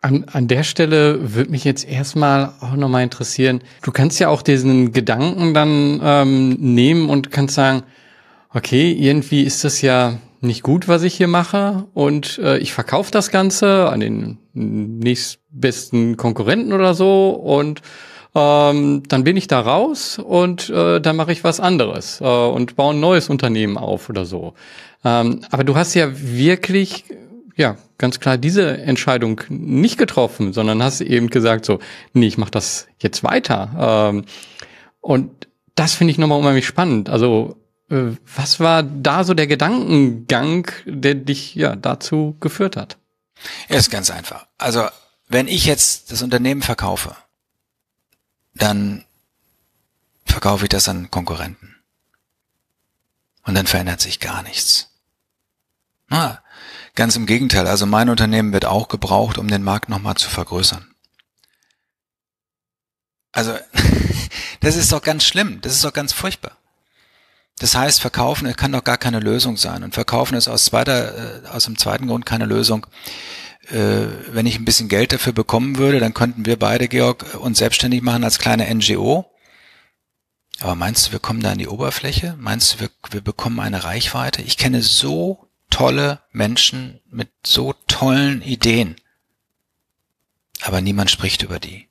[0.00, 4.42] An, an der Stelle würde mich jetzt erstmal auch nochmal interessieren, du kannst ja auch
[4.42, 7.82] diesen Gedanken dann ähm, nehmen und kannst sagen,
[8.50, 13.10] okay, irgendwie ist das ja nicht gut, was ich hier mache und äh, ich verkaufe
[13.10, 17.82] das Ganze an den nächstbesten Konkurrenten oder so und
[18.36, 22.76] ähm, dann bin ich da raus und äh, dann mache ich was anderes äh, und
[22.76, 24.52] baue ein neues Unternehmen auf oder so.
[25.04, 27.04] Ähm, aber du hast ja wirklich,
[27.56, 31.78] ja, ganz klar diese Entscheidung nicht getroffen, sondern hast eben gesagt so,
[32.12, 34.12] nee, ich mache das jetzt weiter.
[34.14, 34.24] Ähm,
[35.00, 37.08] und das finde ich nochmal unheimlich spannend.
[37.08, 37.56] Also
[37.90, 42.98] äh, was war da so der Gedankengang, der dich ja dazu geführt hat?
[43.68, 44.46] Er ist ganz einfach.
[44.58, 44.84] Also
[45.26, 47.16] wenn ich jetzt das Unternehmen verkaufe,
[48.56, 49.04] dann
[50.24, 51.76] verkaufe ich das an Konkurrenten.
[53.42, 54.90] Und dann verändert sich gar nichts.
[56.08, 56.42] Na,
[56.94, 57.66] ganz im Gegenteil.
[57.66, 60.94] Also mein Unternehmen wird auch gebraucht, um den Markt nochmal zu vergrößern.
[63.32, 63.56] Also,
[64.60, 65.60] das ist doch ganz schlimm.
[65.60, 66.56] Das ist doch ganz furchtbar.
[67.58, 69.84] Das heißt, verkaufen kann doch gar keine Lösung sein.
[69.84, 72.86] Und verkaufen ist aus zweiter, äh, aus dem zweiten Grund keine Lösung,
[73.70, 78.02] wenn ich ein bisschen Geld dafür bekommen würde, dann könnten wir beide, Georg, uns selbstständig
[78.02, 79.30] machen als kleine NGO.
[80.60, 82.36] Aber meinst du, wir kommen da an die Oberfläche?
[82.38, 84.42] Meinst du, wir, wir bekommen eine Reichweite?
[84.42, 88.96] Ich kenne so tolle Menschen mit so tollen Ideen.
[90.62, 91.88] Aber niemand spricht über die.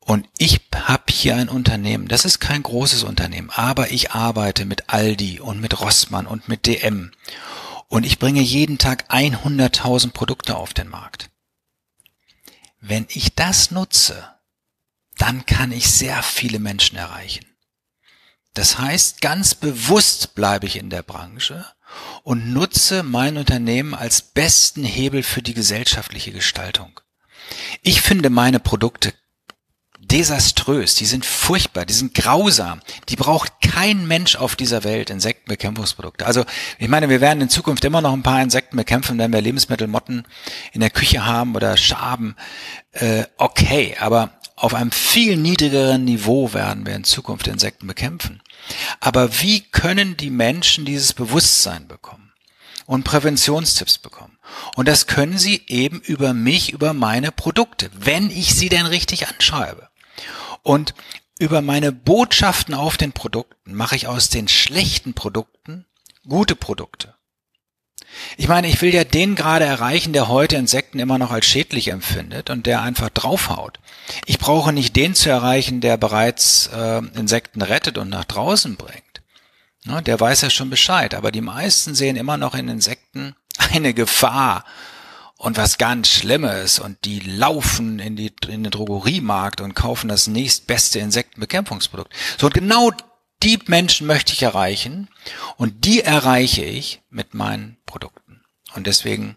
[0.00, 4.90] Und ich habe hier ein Unternehmen, das ist kein großes Unternehmen, aber ich arbeite mit
[4.90, 7.12] Aldi und mit Rossmann und mit DM
[7.88, 11.30] und ich bringe jeden Tag 100.000 Produkte auf den Markt.
[12.80, 14.28] Wenn ich das nutze,
[15.16, 17.46] dann kann ich sehr viele Menschen erreichen.
[18.52, 21.66] Das heißt, ganz bewusst bleibe ich in der Branche
[22.22, 27.00] und nutze mein Unternehmen als besten Hebel für die gesellschaftliche Gestaltung.
[27.82, 29.12] Ich finde meine Produkte
[30.06, 32.80] desaströs, die sind furchtbar, die sind grausam.
[33.08, 36.26] Die braucht kein Mensch auf dieser Welt, Insektenbekämpfungsprodukte.
[36.26, 36.44] Also
[36.78, 40.26] ich meine, wir werden in Zukunft immer noch ein paar Insekten bekämpfen, wenn wir Lebensmittelmotten
[40.72, 42.36] in der Küche haben oder Schaben.
[42.92, 48.40] Äh, okay, aber auf einem viel niedrigeren Niveau werden wir in Zukunft Insekten bekämpfen.
[49.00, 52.32] Aber wie können die Menschen dieses Bewusstsein bekommen
[52.86, 54.38] und Präventionstipps bekommen?
[54.76, 59.28] Und das können sie eben über mich, über meine Produkte, wenn ich sie denn richtig
[59.28, 59.88] anschreibe.
[60.64, 60.94] Und
[61.38, 65.86] über meine Botschaften auf den Produkten mache ich aus den schlechten Produkten
[66.26, 67.14] gute Produkte.
[68.36, 71.88] Ich meine, ich will ja den gerade erreichen, der heute Insekten immer noch als schädlich
[71.88, 73.78] empfindet und der einfach draufhaut.
[74.24, 79.02] Ich brauche nicht den zu erreichen, der bereits äh, Insekten rettet und nach draußen bringt.
[79.84, 83.92] Ne, der weiß ja schon Bescheid, aber die meisten sehen immer noch in Insekten eine
[83.92, 84.64] Gefahr
[85.44, 90.26] und was ganz Schlimmes und die laufen in, die, in den Drogeriemarkt und kaufen das
[90.26, 92.12] nächstbeste Insektenbekämpfungsprodukt.
[92.38, 92.92] So, und genau
[93.42, 95.08] die Menschen möchte ich erreichen
[95.58, 98.40] und die erreiche ich mit meinen Produkten.
[98.74, 99.36] Und deswegen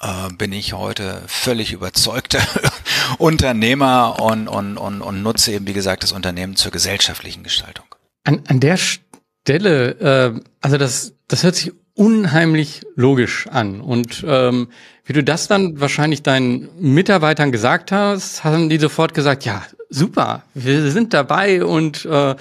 [0.00, 2.40] äh, bin ich heute völlig überzeugter
[3.18, 7.86] Unternehmer und, und, und, und nutze eben, wie gesagt, das Unternehmen zur gesellschaftlichen Gestaltung.
[8.22, 13.80] An, an der Stelle, äh, also das, das hört sich unheimlich logisch an.
[13.80, 14.68] Und ähm,
[15.04, 20.44] wie du das dann wahrscheinlich deinen Mitarbeitern gesagt hast, haben die sofort gesagt, ja, super,
[20.54, 22.36] wir sind dabei und äh,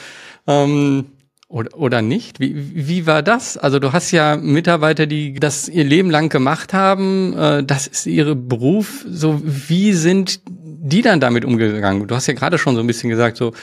[0.48, 1.06] ähm,
[1.48, 2.40] oder, oder nicht?
[2.40, 3.58] Wie, wie war das?
[3.58, 8.08] Also du hast ja Mitarbeiter, die das ihr Leben lang gemacht haben, äh, das ist
[8.08, 9.06] ihre Beruf.
[9.08, 12.08] So, wie sind die dann damit umgegangen?
[12.08, 13.54] Du hast ja gerade schon so ein bisschen gesagt, so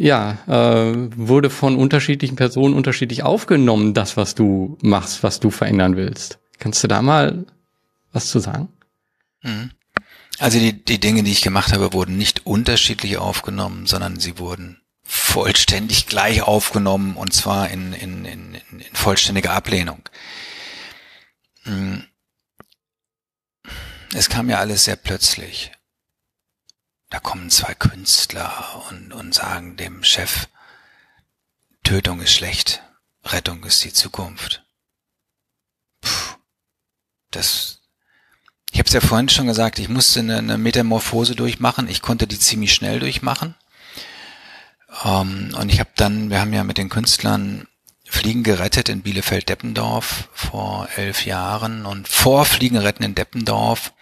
[0.00, 5.94] ja, äh, wurde von unterschiedlichen Personen unterschiedlich aufgenommen, das, was du machst, was du verändern
[5.94, 6.38] willst.
[6.58, 7.44] Kannst du da mal
[8.10, 8.68] was zu sagen?
[9.42, 9.72] Mhm.
[10.38, 14.80] Also die, die Dinge, die ich gemacht habe, wurden nicht unterschiedlich aufgenommen, sondern sie wurden
[15.04, 20.08] vollständig gleich aufgenommen und zwar in, in, in, in vollständiger Ablehnung.
[21.66, 22.04] Mhm.
[24.14, 25.72] Es kam ja alles sehr plötzlich.
[27.10, 30.48] Da kommen zwei Künstler und, und sagen dem Chef,
[31.82, 32.82] Tötung ist schlecht,
[33.24, 34.64] Rettung ist die Zukunft.
[36.00, 36.36] Puh,
[37.32, 37.80] das,
[38.70, 41.88] ich habe es ja vorhin schon gesagt, ich musste eine, eine, Metamorphose durchmachen.
[41.88, 43.56] Ich konnte die ziemlich schnell durchmachen.
[45.04, 47.66] Ähm, und ich habe dann, wir haben ja mit den Künstlern
[48.04, 53.92] Fliegen gerettet in Bielefeld-Deppendorf vor elf Jahren und vor Fliegen retten in Deppendorf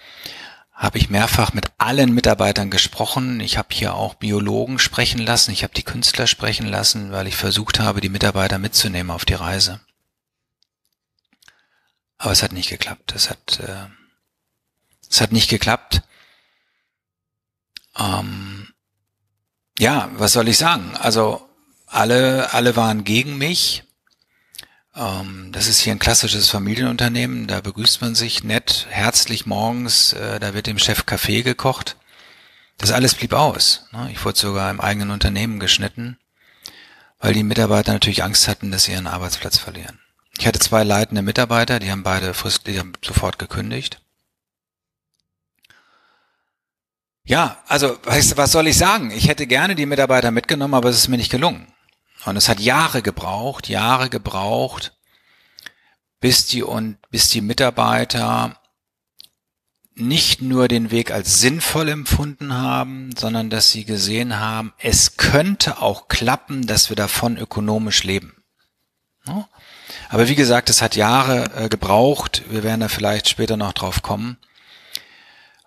[0.78, 3.40] habe ich mehrfach mit allen Mitarbeitern gesprochen.
[3.40, 7.34] Ich habe hier auch Biologen sprechen lassen, ich habe die Künstler sprechen lassen, weil ich
[7.34, 9.80] versucht habe, die Mitarbeiter mitzunehmen auf die Reise.
[12.16, 13.12] Aber es hat nicht geklappt.
[13.14, 13.86] Es hat, äh,
[15.10, 16.02] Es hat nicht geklappt.
[17.96, 18.72] Ähm,
[19.78, 20.96] ja, was soll ich sagen?
[20.96, 21.48] Also
[21.86, 23.84] alle, alle waren gegen mich.
[24.98, 27.46] Ähm, das ist hier ein klassisches Familienunternehmen.
[27.46, 30.12] Da begrüßt man sich nett, herzlich morgens.
[30.12, 31.96] Äh, da wird dem Chef Kaffee gekocht.
[32.78, 33.86] Das alles blieb aus.
[33.92, 34.10] Ne?
[34.12, 36.18] Ich wurde sogar im eigenen Unternehmen geschnitten,
[37.20, 39.98] weil die Mitarbeiter natürlich Angst hatten, dass sie ihren Arbeitsplatz verlieren.
[40.38, 44.00] Ich hatte zwei leitende Mitarbeiter, die haben beide frist, die haben sofort gekündigt.
[47.24, 49.10] Ja, also was soll ich sagen?
[49.10, 51.66] Ich hätte gerne die Mitarbeiter mitgenommen, aber es ist mir nicht gelungen.
[52.24, 54.96] Und es hat Jahre gebraucht, Jahre gebraucht,
[56.20, 58.60] bis die und bis die Mitarbeiter
[59.94, 65.82] nicht nur den Weg als sinnvoll empfunden haben, sondern dass sie gesehen haben, es könnte
[65.82, 68.38] auch klappen, dass wir davon ökonomisch leben.
[70.08, 72.44] Aber wie gesagt, es hat Jahre äh, gebraucht.
[72.48, 74.38] Wir werden da vielleicht später noch drauf kommen.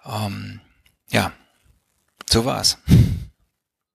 [0.06, 0.62] Ähm,
[1.10, 1.32] ja,
[2.30, 2.78] so war's.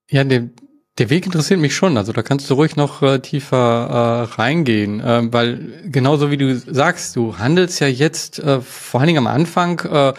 [0.09, 0.49] Ja, der,
[0.97, 1.97] der Weg interessiert mich schon.
[1.97, 6.57] Also da kannst du ruhig noch äh, tiefer äh, reingehen, äh, weil genauso wie du
[6.57, 10.13] sagst, du handelst ja jetzt äh, vor allen Dingen am Anfang äh,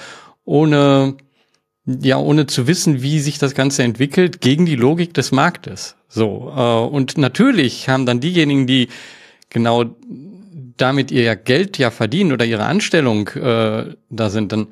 [0.45, 1.17] ohne
[1.85, 5.97] ja ohne zu wissen, wie sich das Ganze entwickelt, gegen die Logik des Marktes.
[6.09, 8.89] So äh, und natürlich haben dann diejenigen, die
[9.51, 9.85] genau
[10.77, 14.69] damit ihr Geld ja verdienen oder ihre Anstellung äh, da sind, dann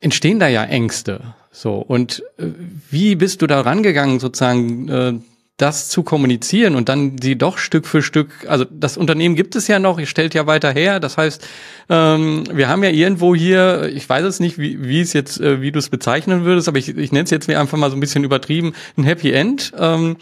[0.00, 1.34] entstehen da ja Ängste.
[1.50, 2.46] So und äh,
[2.90, 5.12] wie bist du da rangegangen, sozusagen äh,
[5.60, 9.68] das zu kommunizieren und dann sie doch Stück für Stück, also das Unternehmen gibt es
[9.68, 11.46] ja noch, ihr stellt ja weiter her, das heißt,
[11.90, 15.60] ähm, wir haben ja irgendwo hier, ich weiß es nicht, wie, wie es jetzt, äh,
[15.60, 17.96] wie du es bezeichnen würdest, aber ich, ich nenne es jetzt mir einfach mal so
[17.96, 19.72] ein bisschen übertrieben, ein Happy End.
[19.78, 20.16] Ähm,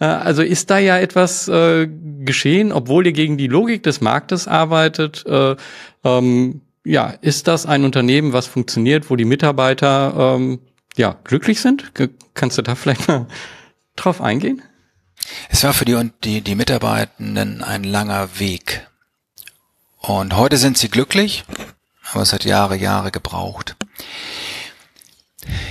[0.00, 1.88] äh, also ist da ja etwas äh,
[2.24, 5.24] geschehen, obwohl ihr gegen die Logik des Marktes arbeitet.
[5.26, 5.54] Äh,
[6.02, 10.60] ähm, ja, ist das ein Unternehmen, was funktioniert, wo die Mitarbeiter ähm,
[10.96, 11.92] ja glücklich sind?
[12.34, 13.26] Kannst du da vielleicht mal
[13.96, 14.62] drauf eingehen?
[15.48, 18.88] Es war für die und die, die Mitarbeitenden ein langer Weg.
[19.98, 21.44] Und heute sind sie glücklich,
[22.10, 23.76] aber es hat Jahre, Jahre gebraucht.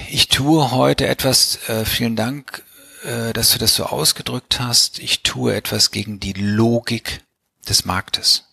[0.09, 2.63] Ich tue heute etwas, äh, vielen Dank,
[3.03, 7.23] äh, dass du das so ausgedrückt hast, ich tue etwas gegen die Logik
[7.67, 8.45] des Marktes.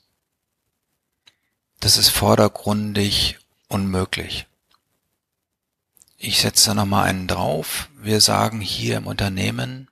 [1.81, 4.47] Das ist vordergründig unmöglich.
[6.17, 7.89] Ich setze da nochmal einen drauf.
[7.99, 9.89] Wir sagen hier im Unternehmen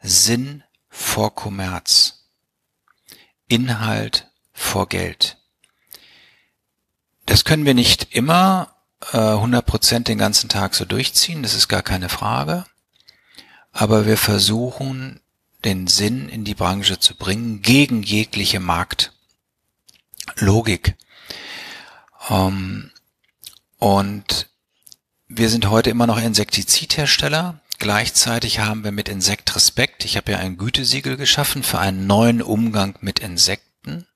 [0.00, 2.26] Sinn vor Kommerz.
[3.48, 5.38] Inhalt vor Geld.
[7.26, 8.74] Das können wir nicht immer
[9.12, 12.64] äh, 100% den ganzen Tag so durchziehen, das ist gar keine Frage
[13.72, 15.20] aber wir versuchen,
[15.64, 20.96] den Sinn in die Branche zu bringen, gegen jegliche Marktlogik.
[22.28, 22.90] Ähm,
[23.78, 24.50] und
[25.36, 27.60] wir sind heute immer noch Insektizidhersteller.
[27.78, 32.42] Gleichzeitig haben wir mit Insekt Respekt, ich habe ja ein Gütesiegel geschaffen für einen neuen
[32.42, 34.06] Umgang mit Insekten.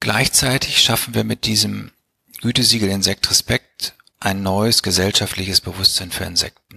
[0.00, 1.92] Gleichzeitig schaffen wir mit diesem
[2.40, 6.67] Gütesiegel Insekt Respekt ein neues gesellschaftliches Bewusstsein für Insekten.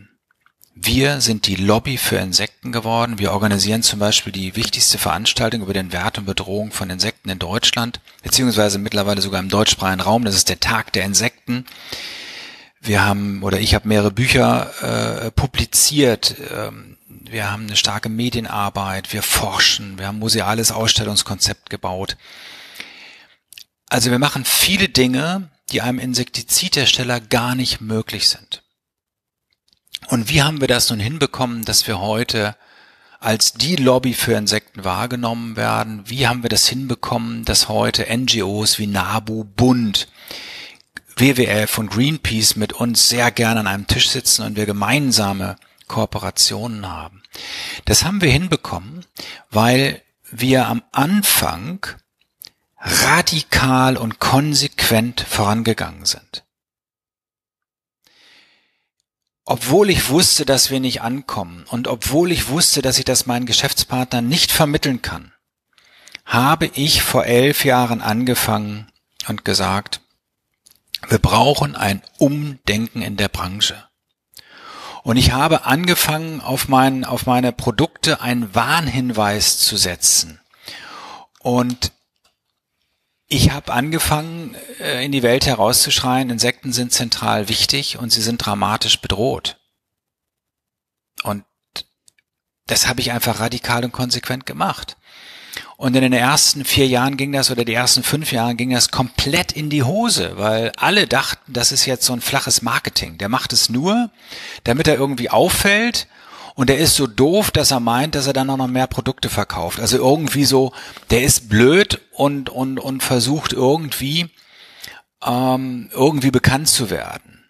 [0.74, 3.20] Wir sind die Lobby für Insekten geworden.
[3.20, 7.40] Wir organisieren zum Beispiel die wichtigste Veranstaltung über den Wert und Bedrohung von Insekten in
[7.40, 10.24] Deutschland, beziehungsweise mittlerweile sogar im deutschsprachigen Raum.
[10.24, 11.66] Das ist der Tag der Insekten.
[12.80, 16.36] Wir haben oder ich habe mehrere Bücher äh, publiziert.
[16.52, 19.14] Ähm, wir haben eine starke Medienarbeit.
[19.14, 20.00] Wir forschen.
[20.00, 22.18] Wir haben museales Ausstellungskonzept gebaut.
[23.88, 28.64] Also wir machen viele Dinge, die einem Insektizidhersteller gar nicht möglich sind.
[30.08, 32.56] Und wie haben wir das nun hinbekommen, dass wir heute
[33.20, 36.02] als die Lobby für Insekten wahrgenommen werden?
[36.06, 40.08] Wie haben wir das hinbekommen, dass heute NGOs wie NABU, Bund,
[41.16, 45.56] WWF und Greenpeace mit uns sehr gerne an einem Tisch sitzen und wir gemeinsame
[45.88, 47.22] Kooperationen haben?
[47.86, 49.06] Das haben wir hinbekommen,
[49.52, 51.86] weil wir am Anfang
[52.80, 56.44] radikal und konsequent vorangegangen sind
[59.52, 63.46] obwohl ich wusste, dass wir nicht ankommen und obwohl ich wusste, dass ich das meinen
[63.46, 65.34] Geschäftspartnern nicht vermitteln kann,
[66.26, 68.88] habe ich vor elf Jahren angefangen
[69.28, 70.00] und gesagt,
[71.10, 73.84] wir brauchen ein Umdenken in der Branche.
[75.04, 80.40] Und ich habe angefangen, auf, mein, auf meine Produkte einen Warnhinweis zu setzen.
[81.40, 81.92] Und
[83.32, 88.46] ich habe angefangen, äh, in die Welt herauszuschreien, Insekten sind zentral wichtig und sie sind
[88.46, 89.58] dramatisch bedroht.
[91.24, 91.46] Und
[92.68, 94.98] das habe ich einfach radikal und konsequent gemacht.
[95.78, 98.92] Und in den ersten vier Jahren ging das oder die ersten fünf Jahren ging das
[98.92, 103.18] komplett in die Hose, weil alle dachten, das ist jetzt so ein flaches Marketing.
[103.18, 104.12] Der macht es nur,
[104.66, 106.08] damit er irgendwie auffällt
[106.56, 109.30] und er ist so doof, dass er meint, dass er dann auch noch mehr Produkte
[109.30, 109.80] verkauft.
[109.80, 110.74] Also irgendwie so,
[111.10, 114.30] der ist blöd und und und versucht irgendwie
[115.24, 117.46] ähm, irgendwie bekannt zu werden.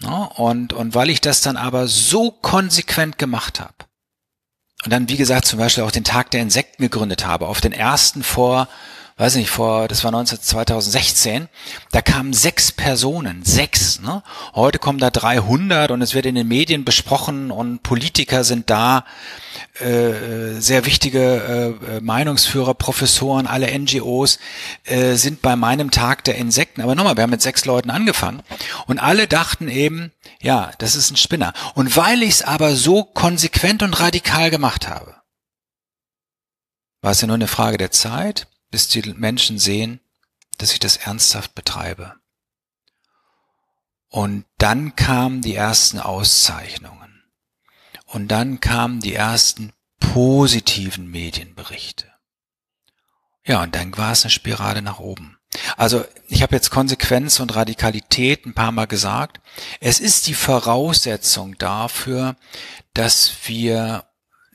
[0.00, 3.74] Ja, und und weil ich das dann aber so konsequent gemacht habe,
[4.84, 7.72] und dann, wie gesagt, zum Beispiel auch den Tag der Insekten gegründet habe, auf den
[7.72, 8.68] ersten vor,
[9.18, 11.48] weiß nicht, vor, das war 19, 2016,
[11.90, 14.22] da kamen sechs Personen, sechs, ne?
[14.54, 19.06] Heute kommen da 300 und es wird in den Medien besprochen und Politiker sind da,
[19.80, 24.38] äh, sehr wichtige äh, Meinungsführer, Professoren, alle NGOs
[24.84, 26.82] äh, sind bei meinem Tag der Insekten.
[26.82, 28.42] Aber nochmal, wir haben mit sechs Leuten angefangen
[28.86, 31.54] und alle dachten eben, ja, das ist ein Spinner.
[31.74, 35.14] Und weil ich es aber so konsequent und radikal gemacht habe,
[37.00, 40.00] war es ja nur eine Frage der Zeit, bis die Menschen sehen,
[40.58, 42.16] dass ich das ernsthaft betreibe.
[44.10, 47.24] Und dann kamen die ersten Auszeichnungen.
[48.04, 52.12] Und dann kamen die ersten positiven Medienberichte.
[53.46, 55.38] Ja, und dann war es eine Spirale nach oben.
[55.78, 59.40] Also ich habe jetzt Konsequenz und Radikalität ein paar Mal gesagt.
[59.80, 62.36] Es ist die Voraussetzung dafür,
[62.92, 64.04] dass wir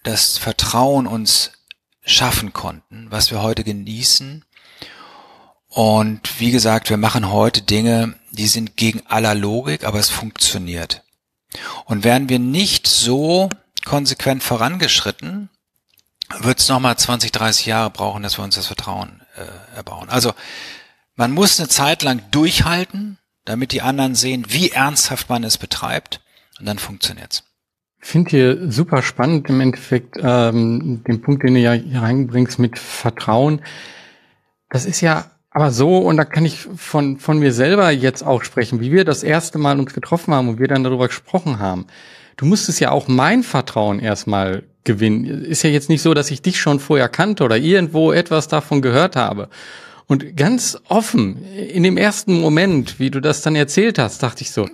[0.03, 1.53] das Vertrauen uns
[2.03, 4.45] schaffen konnten, was wir heute genießen.
[5.67, 11.03] Und wie gesagt, wir machen heute Dinge, die sind gegen aller Logik, aber es funktioniert.
[11.85, 13.49] Und wären wir nicht so
[13.85, 15.49] konsequent vorangeschritten,
[16.39, 20.09] wird es nochmal 20, 30 Jahre brauchen, dass wir uns das Vertrauen äh, erbauen.
[20.09, 20.33] Also
[21.15, 26.21] man muss eine Zeit lang durchhalten, damit die anderen sehen, wie ernsthaft man es betreibt,
[26.59, 27.43] und dann funktioniert's.
[28.03, 32.79] Finde hier super spannend im Endeffekt ähm, den Punkt, den du ja hier reinbringst mit
[32.79, 33.61] Vertrauen.
[34.69, 38.43] Das ist ja aber so, und da kann ich von, von mir selber jetzt auch
[38.43, 41.87] sprechen, wie wir das erste Mal uns getroffen haben und wir dann darüber gesprochen haben.
[42.37, 45.25] Du musstest ja auch mein Vertrauen erstmal gewinnen.
[45.25, 48.81] Ist ja jetzt nicht so, dass ich dich schon vorher kannte oder irgendwo etwas davon
[48.81, 49.49] gehört habe.
[50.07, 54.51] Und ganz offen, in dem ersten Moment, wie du das dann erzählt hast, dachte ich
[54.51, 54.69] so,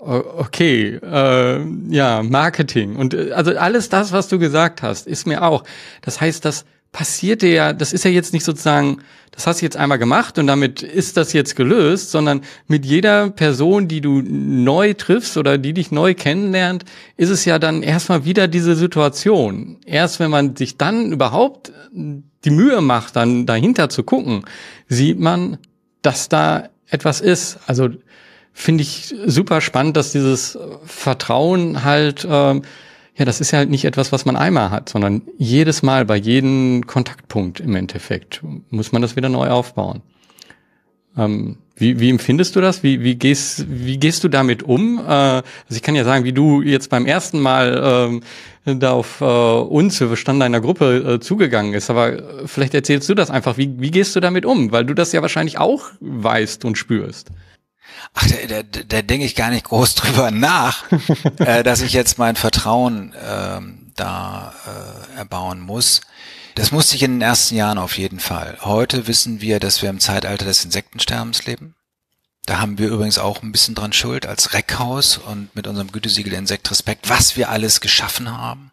[0.00, 2.96] okay, äh, ja, Marketing.
[2.96, 5.64] Und äh, also alles das, was du gesagt hast, ist mir auch.
[6.02, 8.98] Das heißt, das passiert dir ja, das ist ja jetzt nicht sozusagen,
[9.30, 13.30] das hast du jetzt einmal gemacht und damit ist das jetzt gelöst, sondern mit jeder
[13.30, 16.84] Person, die du neu triffst oder die dich neu kennenlernt,
[17.16, 19.78] ist es ja dann erstmal wieder diese Situation.
[19.86, 24.44] Erst wenn man sich dann überhaupt die Mühe macht, dann dahinter zu gucken,
[24.88, 25.58] sieht man,
[26.02, 27.58] dass da etwas ist.
[27.66, 27.90] Also
[28.52, 32.62] finde ich super spannend, dass dieses Vertrauen halt ähm,
[33.20, 36.16] ja, das ist ja halt nicht etwas, was man einmal hat, sondern jedes Mal bei
[36.16, 40.00] jedem Kontaktpunkt im Endeffekt muss man das wieder neu aufbauen.
[41.18, 42.82] Ähm, wie, wie empfindest du das?
[42.82, 44.98] Wie, wie, gehst, wie gehst du damit um?
[44.98, 48.20] Äh, also ich kann ja sagen, wie du jetzt beim ersten Mal
[48.64, 51.90] ähm, da auf äh, uns, wir standen einer Gruppe, äh, zugegangen ist.
[51.90, 53.58] Aber vielleicht erzählst du das einfach.
[53.58, 54.72] Wie, wie gehst du damit um?
[54.72, 57.30] Weil du das ja wahrscheinlich auch weißt und spürst.
[58.14, 60.84] Ach, da, da, da denke ich gar nicht groß drüber nach,
[61.38, 66.00] äh, dass ich jetzt mein Vertrauen ähm, da äh, erbauen muss.
[66.54, 68.58] Das musste ich in den ersten Jahren auf jeden Fall.
[68.62, 71.74] Heute wissen wir, dass wir im Zeitalter des Insektensterbens leben.
[72.46, 76.32] Da haben wir übrigens auch ein bisschen dran schuld als Reckhaus und mit unserem Gütesiegel
[76.32, 78.72] Insekt Respekt, was wir alles geschaffen haben.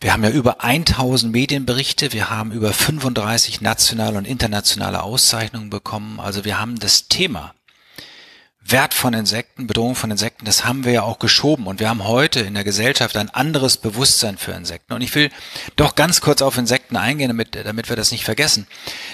[0.00, 6.20] Wir haben ja über 1000 Medienberichte, wir haben über 35 nationale und internationale Auszeichnungen bekommen.
[6.20, 7.54] Also wir haben das Thema
[8.66, 12.04] Wert von Insekten, Bedrohung von Insekten, das haben wir ja auch geschoben und wir haben
[12.04, 14.94] heute in der Gesellschaft ein anderes Bewusstsein für Insekten.
[14.94, 15.30] Und ich will
[15.76, 18.66] doch ganz kurz auf Insekten eingehen, damit, damit wir das nicht vergessen.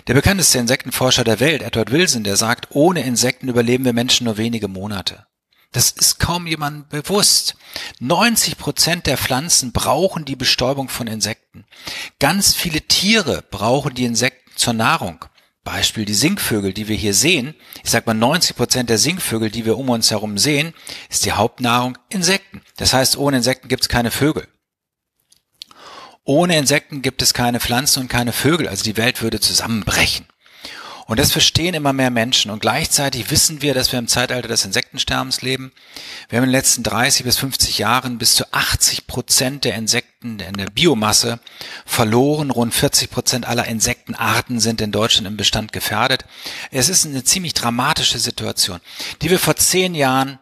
[0.07, 4.37] Der bekannteste Insektenforscher der Welt, Edward Wilson, der sagt, ohne Insekten überleben wir Menschen nur
[4.37, 5.27] wenige Monate.
[5.73, 7.57] Das ist kaum jemandem bewusst.
[8.01, 11.65] 90 Prozent der Pflanzen brauchen die Bestäubung von Insekten.
[12.19, 15.25] Ganz viele Tiere brauchen die Insekten zur Nahrung.
[15.63, 19.67] Beispiel die Singvögel, die wir hier sehen, ich sag mal 90 Prozent der Singvögel, die
[19.67, 20.73] wir um uns herum sehen,
[21.11, 22.63] ist die Hauptnahrung Insekten.
[22.77, 24.49] Das heißt, ohne Insekten gibt es keine Vögel.
[26.25, 30.27] Ohne Insekten gibt es keine Pflanzen und keine Vögel, also die Welt würde zusammenbrechen.
[31.11, 32.53] Und das verstehen immer mehr Menschen.
[32.53, 35.73] Und gleichzeitig wissen wir, dass wir im Zeitalter des Insektensterbens leben.
[36.29, 40.39] Wir haben in den letzten 30 bis 50 Jahren bis zu 80 Prozent der Insekten
[40.39, 41.41] in der Biomasse
[41.85, 42.53] verloren.
[42.53, 46.27] Rund 40 Prozent aller Insektenarten sind in Deutschland im Bestand gefährdet.
[46.71, 48.79] Es ist eine ziemlich dramatische Situation,
[49.21, 50.39] die wir vor zehn Jahren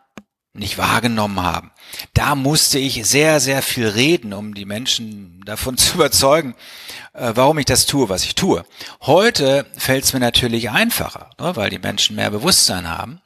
[0.59, 1.71] nicht wahrgenommen haben.
[2.15, 6.55] Da musste ich sehr, sehr viel reden, um die Menschen davon zu überzeugen,
[7.15, 8.65] äh, warum ich das tue, was ich tue.
[9.03, 13.21] Heute fällt es mir natürlich einfacher, ne, weil die Menschen mehr Bewusstsein haben.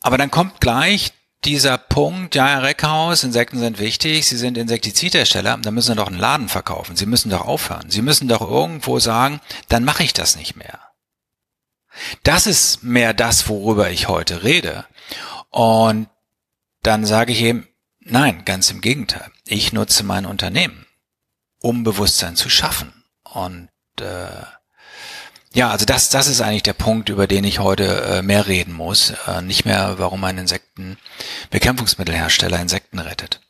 [0.00, 1.12] Aber dann kommt gleich
[1.44, 6.08] dieser Punkt, ja, Herr Reckhaus, Insekten sind wichtig, Sie sind Insektizidhersteller, dann müssen Sie doch
[6.08, 6.96] einen Laden verkaufen.
[6.96, 7.90] Sie müssen doch aufhören.
[7.90, 10.79] Sie müssen doch irgendwo sagen, dann mache ich das nicht mehr.
[12.22, 14.84] Das ist mehr das, worüber ich heute rede.
[15.50, 16.08] Und
[16.82, 17.68] dann sage ich eben,
[18.00, 19.30] nein, ganz im Gegenteil.
[19.46, 20.86] Ich nutze mein Unternehmen,
[21.58, 22.92] um Bewusstsein zu schaffen.
[23.24, 23.68] Und
[24.00, 24.44] äh,
[25.52, 28.72] ja, also das, das ist eigentlich der Punkt, über den ich heute äh, mehr reden
[28.72, 29.14] muss.
[29.26, 33.40] Äh, nicht mehr, warum ein Insektenbekämpfungsmittelhersteller Insekten rettet.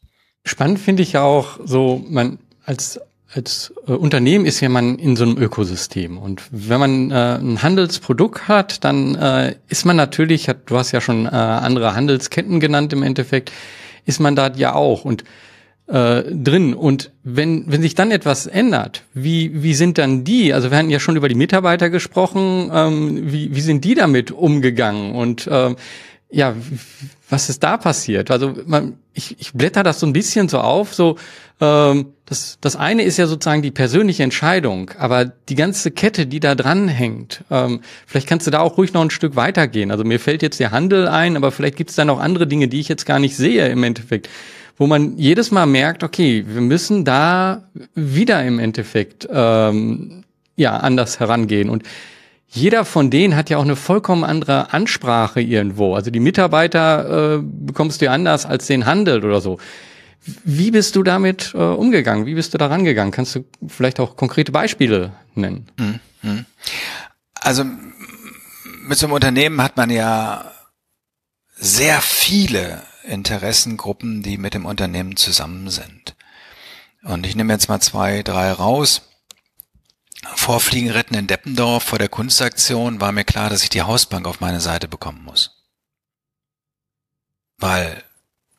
[0.44, 2.98] Spannend finde ich ja auch so, man als
[3.32, 7.62] als äh, Unternehmen ist ja man in so einem Ökosystem und wenn man äh, ein
[7.62, 12.60] Handelsprodukt hat, dann äh, ist man natürlich, hat, du hast ja schon äh, andere Handelsketten
[12.60, 13.52] genannt im Endeffekt,
[14.04, 15.24] ist man da ja auch und
[15.86, 16.74] äh, drin.
[16.74, 20.52] Und wenn, wenn sich dann etwas ändert, wie, wie sind dann die?
[20.54, 24.30] Also wir hatten ja schon über die Mitarbeiter gesprochen, ähm, wie, wie sind die damit
[24.30, 25.14] umgegangen?
[25.14, 25.76] Und ähm,
[26.30, 26.54] ja,
[27.30, 28.30] was ist da passiert?
[28.30, 31.16] Also man, ich, ich blätter das so ein bisschen so auf, so
[31.60, 36.40] ähm, das, das eine ist ja sozusagen die persönliche Entscheidung, aber die ganze Kette, die
[36.40, 39.90] da dran hängt, ähm, vielleicht kannst du da auch ruhig noch ein Stück weitergehen.
[39.90, 42.68] Also mir fällt jetzt der Handel ein, aber vielleicht gibt es da noch andere Dinge,
[42.68, 44.28] die ich jetzt gar nicht sehe im Endeffekt
[44.80, 50.24] wo man jedes Mal merkt, okay, wir müssen da wieder im Endeffekt ähm,
[50.56, 51.82] ja anders herangehen und
[52.52, 55.94] jeder von denen hat ja auch eine vollkommen andere Ansprache irgendwo.
[55.94, 59.58] Also die Mitarbeiter äh, bekommst du anders als den Handel oder so.
[60.44, 62.26] Wie bist du damit äh, umgegangen?
[62.26, 63.12] Wie bist du da rangegangen?
[63.12, 65.68] Kannst du vielleicht auch konkrete Beispiele nennen?
[65.78, 66.44] Mhm.
[67.34, 70.50] Also mit so einem Unternehmen hat man ja
[71.54, 76.16] sehr viele Interessengruppen, die mit dem Unternehmen zusammen sind.
[77.04, 79.02] Und ich nehme jetzt mal zwei, drei raus.
[80.34, 84.26] Vor Fliegen retten in Deppendorf vor der Kunstaktion war mir klar, dass ich die Hausbank
[84.26, 85.64] auf meine Seite bekommen muss.
[87.56, 88.04] Weil,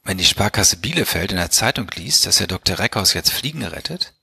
[0.04, 2.80] wenn die Sparkasse Bielefeld in der Zeitung liest, dass der Dr.
[2.80, 4.14] Reckhaus jetzt Fliegen rettet,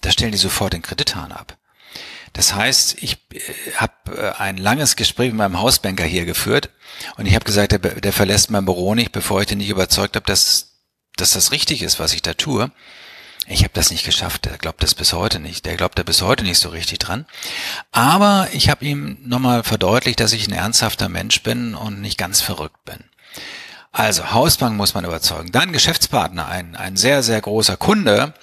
[0.00, 1.58] da stellen die sofort den Kredithahn ab.
[2.32, 3.40] Das heißt, ich äh,
[3.76, 6.70] habe äh, ein langes Gespräch mit meinem Hausbanker hier geführt
[7.16, 10.16] und ich habe gesagt, der, der verlässt mein Büro nicht, bevor ich den nicht überzeugt
[10.16, 10.82] habe, dass,
[11.16, 12.70] dass das richtig ist, was ich da tue.
[13.48, 15.66] Ich habe das nicht geschafft, der glaubt das bis heute nicht.
[15.66, 17.26] Der glaubt da bis heute nicht so richtig dran.
[17.92, 22.40] Aber ich habe ihm nochmal verdeutlicht, dass ich ein ernsthafter Mensch bin und nicht ganz
[22.40, 22.98] verrückt bin.
[23.92, 25.52] Also Hausbank muss man überzeugen.
[25.52, 28.34] Dann Geschäftspartner, ein, ein sehr, sehr großer Kunde,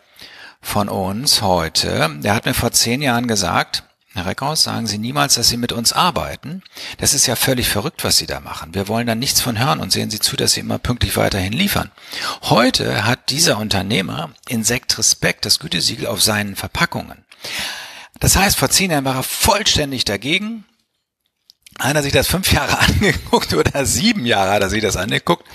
[0.64, 3.84] von uns heute, der hat mir vor zehn Jahren gesagt,
[4.16, 6.62] Herr Reckhaus, sagen Sie niemals, dass Sie mit uns arbeiten.
[7.00, 8.76] Das ist ja völlig verrückt, was Sie da machen.
[8.76, 11.52] Wir wollen da nichts von hören und sehen Sie zu, dass Sie immer pünktlich weiterhin
[11.52, 11.90] liefern.
[12.44, 17.26] Heute hat dieser Unternehmer Insekt Respekt, das Gütesiegel auf seinen Verpackungen.
[18.20, 20.64] Das heißt, vor zehn Jahren war er vollständig dagegen.
[21.80, 25.48] Einer sich das fünf Jahre angeguckt oder sieben Jahre hat er sich das angeguckt.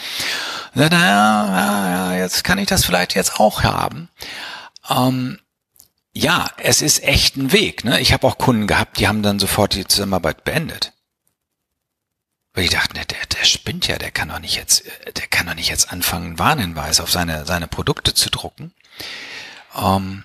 [0.74, 4.08] Und sagt, naja, ja, jetzt kann ich das vielleicht jetzt auch haben.
[4.90, 5.38] Ähm,
[6.14, 7.84] ja, es ist echt ein Weg.
[7.84, 8.00] Ne?
[8.00, 10.92] Ich habe auch Kunden gehabt, die haben dann sofort die Zusammenarbeit beendet.
[12.54, 14.84] Weil ich dachte, der, der spinnt ja, der kann doch nicht jetzt,
[15.16, 18.72] der kann doch nicht jetzt anfangen, Warnhinweis auf seine, seine Produkte zu drucken.
[19.76, 20.24] Ähm,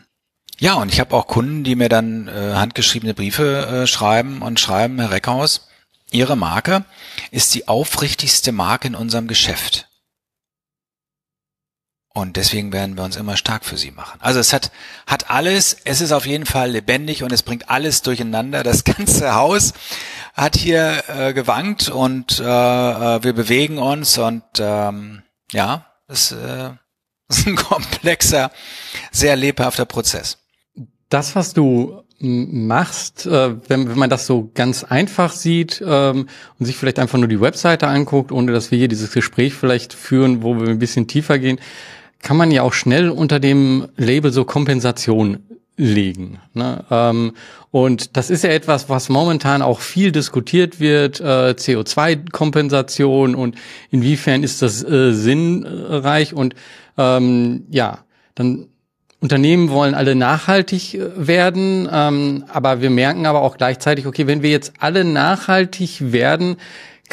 [0.60, 4.60] ja, und ich habe auch Kunden, die mir dann äh, handgeschriebene Briefe äh, schreiben und
[4.60, 5.68] schreiben, Herr Reckhaus,
[6.12, 6.86] Ihre Marke
[7.32, 9.90] ist die aufrichtigste Marke in unserem Geschäft.
[12.16, 14.20] Und deswegen werden wir uns immer stark für sie machen.
[14.22, 14.72] Also es hat,
[15.08, 18.62] hat alles, es ist auf jeden Fall lebendig und es bringt alles durcheinander.
[18.62, 19.74] Das ganze Haus
[20.36, 26.70] hat hier äh, gewankt und äh, äh wir bewegen uns und ähm, ja, es äh,
[27.30, 28.52] ist ein komplexer,
[29.12, 30.38] sehr lebhafter Prozess.
[31.10, 36.28] Das, was du machst, äh, wenn, wenn man das so ganz einfach sieht ähm,
[36.60, 39.94] und sich vielleicht einfach nur die Webseite anguckt, ohne dass wir hier dieses Gespräch vielleicht
[39.94, 41.60] führen, wo wir ein bisschen tiefer gehen,
[42.24, 45.44] kann man ja auch schnell unter dem Label so Kompensation
[45.78, 46.40] legen.
[46.54, 46.84] Ne?
[46.90, 47.34] Ähm,
[47.72, 53.56] und das ist ja etwas, was momentan auch viel diskutiert wird, äh, CO2-Kompensation und
[53.90, 56.56] inwiefern ist das äh, sinnreich und
[56.98, 58.00] ähm, ja,
[58.36, 58.68] dann
[59.20, 64.44] Unternehmen wollen alle nachhaltig äh, werden, ähm, aber wir merken aber auch gleichzeitig, okay, wenn
[64.44, 66.58] wir jetzt alle nachhaltig werden,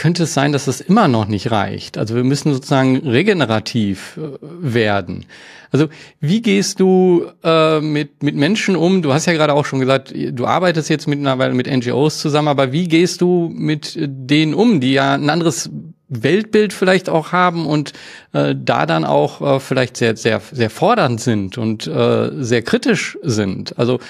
[0.00, 1.98] könnte es sein, dass es immer noch nicht reicht.
[1.98, 5.26] Also wir müssen sozusagen regenerativ äh, werden.
[5.70, 5.88] Also
[6.20, 9.02] wie gehst du äh, mit, mit Menschen um?
[9.02, 12.72] Du hast ja gerade auch schon gesagt, du arbeitest jetzt mittlerweile mit NGOs zusammen, aber
[12.72, 15.68] wie gehst du mit denen um, die ja ein anderes
[16.08, 17.92] Weltbild vielleicht auch haben und
[18.32, 23.18] äh, da dann auch äh, vielleicht sehr, sehr, sehr fordernd sind und äh, sehr kritisch
[23.22, 23.78] sind.
[23.78, 24.00] Also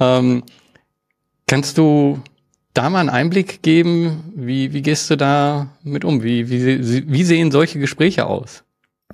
[0.00, 0.42] ähm,
[1.46, 2.20] kannst du
[2.76, 4.32] da mal einen Einblick geben?
[4.34, 6.22] Wie, wie gehst du da mit um?
[6.22, 8.64] Wie, wie, wie sehen solche Gespräche aus?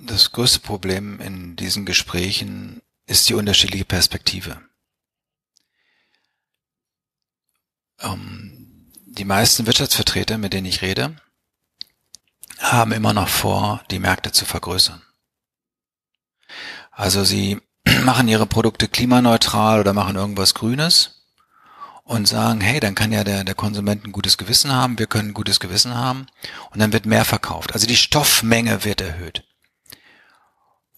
[0.00, 4.60] Das größte Problem in diesen Gesprächen ist die unterschiedliche Perspektive.
[8.00, 11.16] Ähm, die meisten Wirtschaftsvertreter, mit denen ich rede,
[12.58, 15.02] haben immer noch vor, die Märkte zu vergrößern.
[16.90, 17.60] Also sie
[18.04, 21.21] machen ihre Produkte klimaneutral oder machen irgendwas Grünes
[22.04, 25.30] und sagen, hey, dann kann ja der, der Konsument ein gutes Gewissen haben, wir können
[25.30, 26.26] ein gutes Gewissen haben
[26.70, 27.72] und dann wird mehr verkauft.
[27.72, 29.44] Also die Stoffmenge wird erhöht.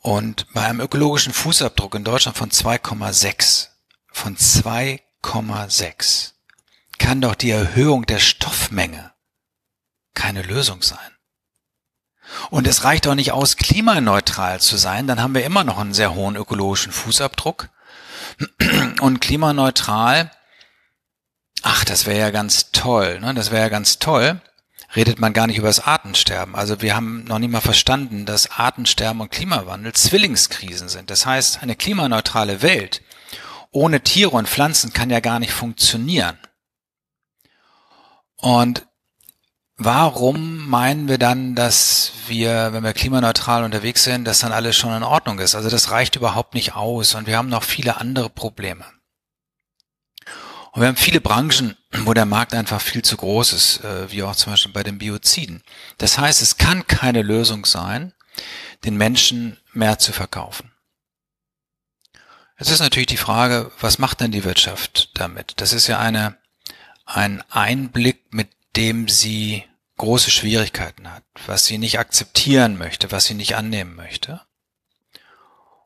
[0.01, 3.69] Und bei einem ökologischen Fußabdruck in Deutschland von 2,6,
[4.13, 6.33] von 2,6,
[6.99, 9.13] kann doch die Erhöhung der Stoffmenge
[10.15, 10.99] keine Lösung sein.
[12.51, 15.95] Und es reicht auch nicht aus, klimaneutral zu sein, dann haben wir immer noch einen
[15.95, 17.69] sehr hohen ökologischen Fußabdruck.
[19.01, 20.31] Und klimaneutral,
[21.65, 23.35] ach, das wäre ja ganz toll, ne?
[23.35, 24.41] das wäre ja ganz toll,
[24.95, 26.55] redet man gar nicht über das Artensterben.
[26.55, 31.11] Also wir haben noch nicht mal verstanden, dass Artensterben und Klimawandel Zwillingskrisen sind.
[31.11, 33.03] Das heißt, eine klimaneutrale Welt
[33.73, 36.39] ohne Tiere und Pflanzen kann ja gar nicht funktionieren.
[38.37, 38.87] Und
[39.77, 44.95] warum meinen wir dann, dass wir, wenn wir klimaneutral unterwegs sind, dass dann alles schon
[44.95, 45.57] in Ordnung ist?
[45.57, 48.85] Also das reicht überhaupt nicht aus und wir haben noch viele andere Probleme.
[50.75, 54.25] Und wir haben viele Branchen, wo der Markt einfach viel zu groß ist, äh, wie
[54.25, 55.63] auch zum Beispiel bei den Bioziden.
[55.99, 58.13] Das heißt, es kann keine Lösung sein,
[58.85, 60.73] den Menschen mehr zu verkaufen.
[62.59, 65.53] Jetzt ist natürlich die Frage, was macht denn die Wirtschaft damit?
[65.59, 66.39] Das ist ja eine,
[67.05, 69.63] ein Einblick, mit dem sie
[69.99, 74.41] große Schwierigkeiten hat, was sie nicht akzeptieren möchte, was sie nicht annehmen möchte.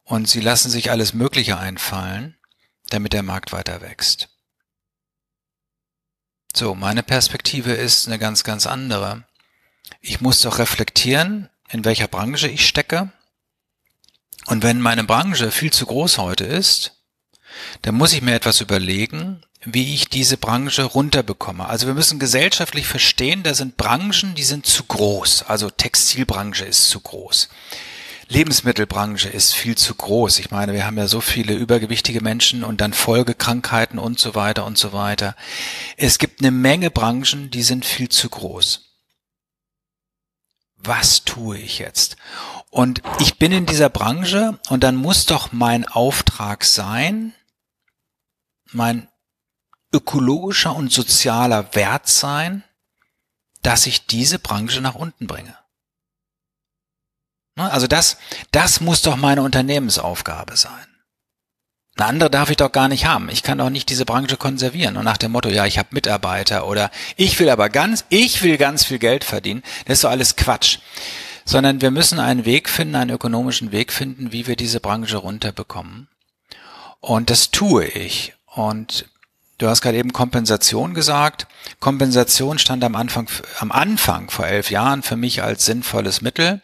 [0.04, 2.38] Und sie lassen sich alles Mögliche einfallen,
[2.88, 4.30] damit der Markt weiter wächst.
[6.54, 9.24] So, meine Perspektive ist eine ganz, ganz andere.
[10.00, 13.12] Ich muss doch reflektieren, in welcher Branche ich stecke.
[14.46, 16.94] Und wenn meine Branche viel zu groß heute ist,
[17.82, 21.66] dann muss ich mir etwas überlegen, wie ich diese Branche runterbekomme.
[21.66, 25.44] Also wir müssen gesellschaftlich verstehen, da sind Branchen, die sind zu groß.
[25.44, 27.48] Also Textilbranche ist zu groß.
[28.30, 30.38] Lebensmittelbranche ist viel zu groß.
[30.38, 34.66] Ich meine, wir haben ja so viele übergewichtige Menschen und dann Folgekrankheiten und so weiter
[34.66, 35.34] und so weiter.
[35.96, 38.84] Es gibt eine Menge Branchen, die sind viel zu groß.
[40.76, 42.16] Was tue ich jetzt?
[42.70, 47.32] Und ich bin in dieser Branche und dann muss doch mein Auftrag sein,
[48.72, 49.08] mein
[49.92, 52.62] ökologischer und sozialer Wert sein,
[53.62, 55.57] dass ich diese Branche nach unten bringe.
[57.58, 58.16] Ne, also das,
[58.52, 60.86] das muss doch meine Unternehmensaufgabe sein.
[61.96, 63.28] Eine andere darf ich doch gar nicht haben.
[63.28, 66.68] Ich kann doch nicht diese Branche konservieren und nach dem Motto, ja, ich habe Mitarbeiter
[66.68, 69.64] oder ich will aber ganz, ich will ganz viel Geld verdienen.
[69.86, 70.78] Das ist doch alles Quatsch.
[71.44, 76.06] Sondern wir müssen einen Weg finden, einen ökonomischen Weg finden, wie wir diese Branche runterbekommen.
[77.00, 78.34] Und das tue ich.
[78.46, 79.06] Und
[79.58, 81.48] Du hast gerade eben Kompensation gesagt.
[81.80, 83.28] Kompensation stand am Anfang,
[83.58, 86.62] am Anfang vor elf Jahren für mich als sinnvolles Mittel.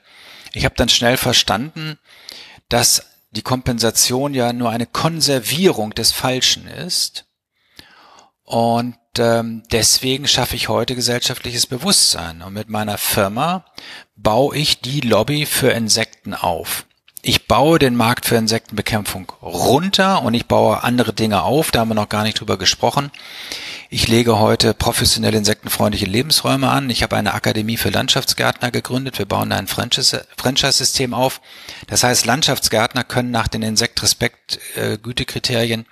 [0.54, 1.98] Ich habe dann schnell verstanden,
[2.68, 7.26] dass die Kompensation ja nur eine Konservierung des Falschen ist.
[8.44, 12.42] Und ähm, deswegen schaffe ich heute gesellschaftliches Bewusstsein.
[12.42, 13.64] Und mit meiner Firma
[14.16, 16.86] baue ich die Lobby für Insekten auf
[17.24, 21.88] ich baue den Markt für Insektenbekämpfung runter und ich baue andere Dinge auf, da haben
[21.88, 23.10] wir noch gar nicht drüber gesprochen.
[23.96, 26.90] Ich lege heute professionell insektenfreundliche Lebensräume an.
[26.90, 29.20] Ich habe eine Akademie für Landschaftsgärtner gegründet.
[29.20, 31.40] Wir bauen ein Franchise-System auf.
[31.86, 35.86] Das heißt, Landschaftsgärtner können nach den Insekt-Respekt-Gütekriterien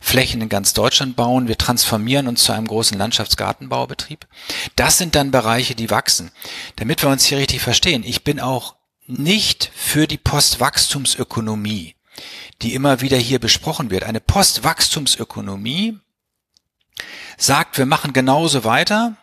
[0.00, 1.48] Flächen in ganz Deutschland bauen.
[1.48, 4.28] Wir transformieren uns zu einem großen Landschaftsgartenbaubetrieb.
[4.76, 6.30] Das sind dann Bereiche, die wachsen.
[6.76, 8.76] Damit wir uns hier richtig verstehen, ich bin auch
[9.08, 11.96] nicht für die Postwachstumsökonomie,
[12.62, 14.04] die immer wieder hier besprochen wird.
[14.04, 15.98] Eine Postwachstumsökonomie
[17.38, 19.16] sagt, wir machen genauso weiter,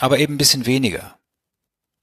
[0.00, 1.16] aber eben ein bisschen weniger.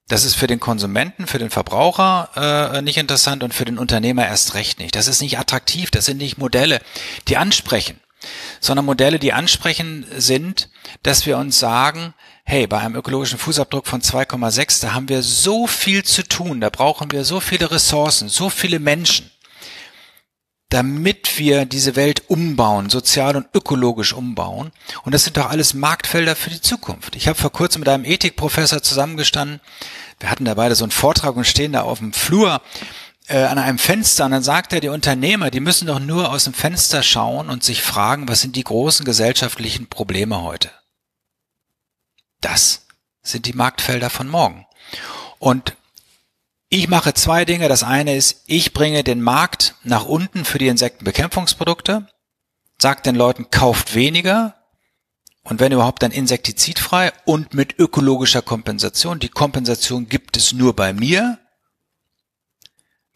[0.08, 4.26] Das ist für den Konsumenten, für den Verbraucher äh, nicht interessant und für den Unternehmer
[4.26, 4.96] erst recht nicht.
[4.96, 6.82] Das ist nicht attraktiv, das sind nicht Modelle,
[7.28, 8.00] die ansprechen,
[8.60, 10.70] sondern Modelle, die ansprechen sind,
[11.04, 15.68] dass wir uns sagen, hey, bei einem ökologischen Fußabdruck von 2,6, da haben wir so
[15.68, 19.30] viel zu tun, da brauchen wir so viele Ressourcen, so viele Menschen,
[20.70, 24.72] damit wir diese Welt umbauen, sozial und ökologisch umbauen.
[25.04, 27.16] Und das sind doch alles Marktfelder für die Zukunft.
[27.16, 29.62] Ich habe vor kurzem mit einem Ethikprofessor zusammengestanden,
[30.20, 32.62] wir hatten da beide so einen Vortrag und stehen da auf dem Flur
[33.28, 36.44] äh, an einem Fenster und dann sagt er, die Unternehmer, die müssen doch nur aus
[36.44, 40.72] dem Fenster schauen und sich fragen, was sind die großen gesellschaftlichen Probleme heute?
[42.42, 42.86] Das
[43.22, 44.66] sind die Marktfelder von morgen.
[45.40, 45.76] Und
[46.70, 47.68] ich mache zwei Dinge.
[47.68, 52.08] Das eine ist, ich bringe den Markt nach unten für die Insektenbekämpfungsprodukte,
[52.78, 54.56] sage den Leuten, kauft weniger
[55.44, 59.20] und wenn überhaupt dann insektizidfrei und mit ökologischer Kompensation.
[59.20, 61.40] Die Kompensation gibt es nur bei mir.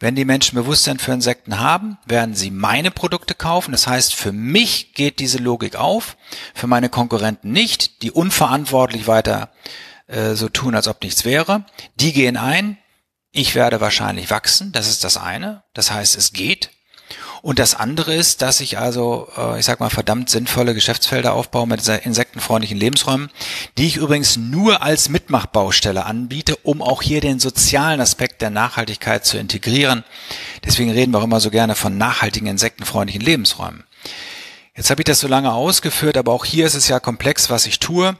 [0.00, 3.70] Wenn die Menschen Bewusstsein für Insekten haben, werden sie meine Produkte kaufen.
[3.70, 6.16] Das heißt, für mich geht diese Logik auf,
[6.52, 9.52] für meine Konkurrenten nicht, die unverantwortlich weiter
[10.08, 11.64] äh, so tun, als ob nichts wäre.
[11.94, 12.76] Die gehen ein,
[13.34, 15.64] ich werde wahrscheinlich wachsen, das ist das eine.
[15.74, 16.70] Das heißt, es geht.
[17.42, 21.66] Und das andere ist, dass ich also, äh, ich sag mal, verdammt sinnvolle Geschäftsfelder aufbaue
[21.66, 23.30] mit insektenfreundlichen Lebensräumen,
[23.76, 29.26] die ich übrigens nur als Mitmachbaustelle anbiete, um auch hier den sozialen Aspekt der Nachhaltigkeit
[29.26, 30.04] zu integrieren.
[30.64, 33.84] Deswegen reden wir auch immer so gerne von nachhaltigen insektenfreundlichen Lebensräumen.
[34.76, 37.66] Jetzt habe ich das so lange ausgeführt, aber auch hier ist es ja komplex, was
[37.66, 38.16] ich tue.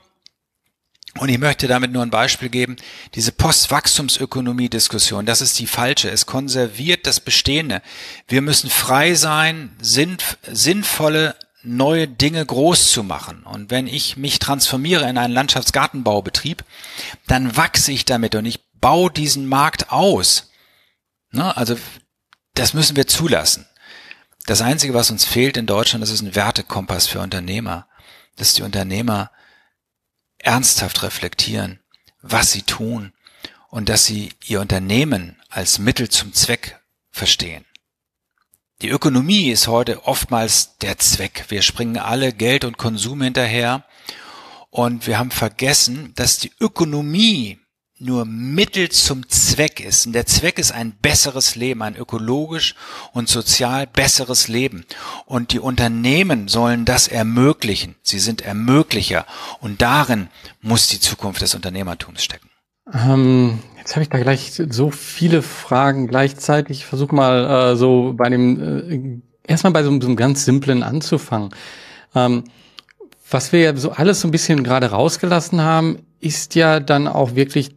[1.18, 2.76] Und ich möchte damit nur ein Beispiel geben.
[3.14, 6.10] Diese Postwachstumsökonomie-Diskussion, das ist die falsche.
[6.10, 7.82] Es konserviert das Bestehende.
[8.26, 13.44] Wir müssen frei sein, sinnvolle neue Dinge groß zu machen.
[13.44, 16.64] Und wenn ich mich transformiere in einen Landschaftsgartenbaubetrieb,
[17.26, 20.50] dann wachse ich damit und ich baue diesen Markt aus.
[21.30, 21.56] Ne?
[21.56, 21.76] Also
[22.54, 23.66] das müssen wir zulassen.
[24.46, 27.86] Das Einzige, was uns fehlt in Deutschland, das ist ein Wertekompass für Unternehmer.
[28.36, 29.30] Dass die Unternehmer
[30.44, 31.80] ernsthaft reflektieren,
[32.22, 33.12] was sie tun
[33.70, 36.80] und dass sie ihr Unternehmen als Mittel zum Zweck
[37.10, 37.64] verstehen.
[38.82, 41.46] Die Ökonomie ist heute oftmals der Zweck.
[41.48, 43.84] Wir springen alle Geld und Konsum hinterher
[44.70, 47.60] und wir haben vergessen, dass die Ökonomie
[48.04, 50.06] nur Mittel zum Zweck ist.
[50.06, 52.74] Und der Zweck ist ein besseres Leben, ein ökologisch
[53.12, 54.84] und sozial besseres Leben.
[55.26, 57.96] Und die Unternehmen sollen das ermöglichen.
[58.02, 59.26] Sie sind Ermöglicher.
[59.60, 60.28] Und darin
[60.60, 62.50] muss die Zukunft des Unternehmertums stecken.
[62.92, 66.78] Ähm, jetzt habe ich da gleich so viele Fragen gleichzeitig.
[66.78, 70.82] Ich versuche mal äh, so bei dem, äh, erstmal bei so, so einem ganz simplen
[70.82, 71.50] anzufangen.
[72.14, 72.44] Ähm,
[73.30, 77.34] was wir ja so alles so ein bisschen gerade rausgelassen haben, ist ja dann auch
[77.34, 77.70] wirklich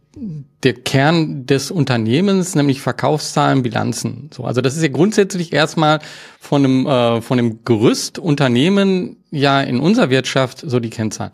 [0.62, 4.30] der Kern des Unternehmens, nämlich Verkaufszahlen, Bilanzen.
[4.32, 6.00] So, also das ist ja grundsätzlich erstmal
[6.40, 11.32] von einem äh, von einem Gerüst Unternehmen ja in unserer Wirtschaft so die Kennzahlen.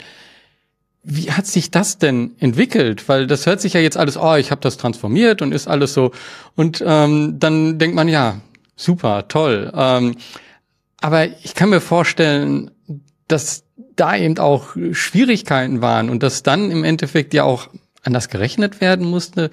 [1.02, 3.08] Wie hat sich das denn entwickelt?
[3.08, 5.94] Weil das hört sich ja jetzt alles, oh, ich habe das transformiert und ist alles
[5.94, 6.12] so.
[6.56, 8.40] Und ähm, dann denkt man, ja,
[8.74, 9.70] super, toll.
[9.74, 10.16] Ähm,
[11.00, 12.70] aber ich kann mir vorstellen,
[13.28, 13.63] dass
[13.96, 17.68] da eben auch Schwierigkeiten waren und dass dann im Endeffekt ja auch
[18.02, 19.50] anders gerechnet werden musste.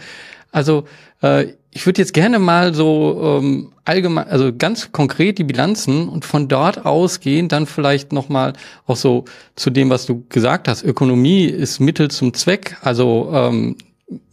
[0.51, 0.85] Also
[1.21, 6.25] äh, ich würde jetzt gerne mal so ähm, allgemein, also ganz konkret die Bilanzen und
[6.25, 8.53] von dort ausgehen dann vielleicht nochmal
[8.87, 9.25] auch so
[9.55, 10.83] zu dem, was du gesagt hast.
[10.83, 12.77] Ökonomie ist Mittel zum Zweck.
[12.81, 13.77] Also ähm,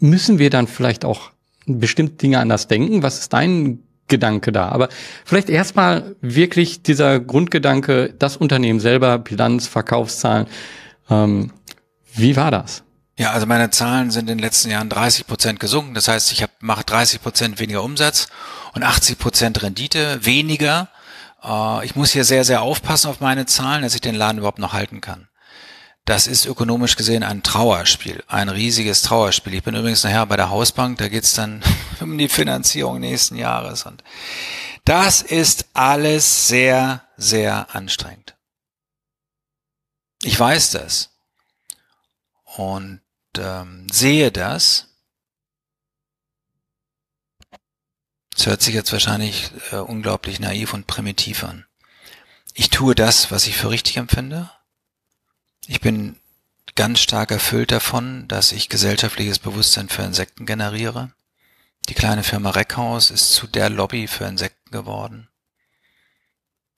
[0.00, 1.30] müssen wir dann vielleicht auch
[1.66, 3.02] bestimmte Dinge anders denken?
[3.02, 4.68] Was ist dein Gedanke da?
[4.68, 4.88] Aber
[5.24, 10.46] vielleicht erstmal wirklich dieser Grundgedanke, das Unternehmen selber, Bilanz, Verkaufszahlen.
[11.08, 11.52] Ähm,
[12.14, 12.82] wie war das?
[13.18, 15.94] Ja, also meine Zahlen sind in den letzten Jahren 30 Prozent gesunken.
[15.94, 18.28] Das heißt, ich mache 30 Prozent weniger Umsatz
[18.74, 20.88] und 80 Prozent Rendite weniger.
[21.42, 24.58] Äh, ich muss hier sehr, sehr aufpassen auf meine Zahlen, dass ich den Laden überhaupt
[24.58, 25.27] noch halten kann.
[26.08, 29.52] Das ist ökonomisch gesehen ein Trauerspiel, ein riesiges Trauerspiel.
[29.52, 31.62] Ich bin übrigens nachher bei der Hausbank, da geht's dann
[32.00, 33.84] um die Finanzierung nächsten Jahres.
[33.84, 34.02] Und
[34.86, 38.38] das ist alles sehr, sehr anstrengend.
[40.22, 41.10] Ich weiß das.
[42.56, 43.02] Und
[43.36, 44.86] ähm, sehe das.
[48.34, 51.66] Es hört sich jetzt wahrscheinlich äh, unglaublich naiv und primitiv an.
[52.54, 54.50] Ich tue das, was ich für richtig empfinde.
[55.70, 56.16] Ich bin
[56.76, 61.12] ganz stark erfüllt davon, dass ich gesellschaftliches Bewusstsein für Insekten generiere.
[61.90, 65.28] Die kleine Firma Reckhaus ist zu der Lobby für Insekten geworden.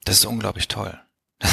[0.03, 1.01] Das ist unglaublich toll.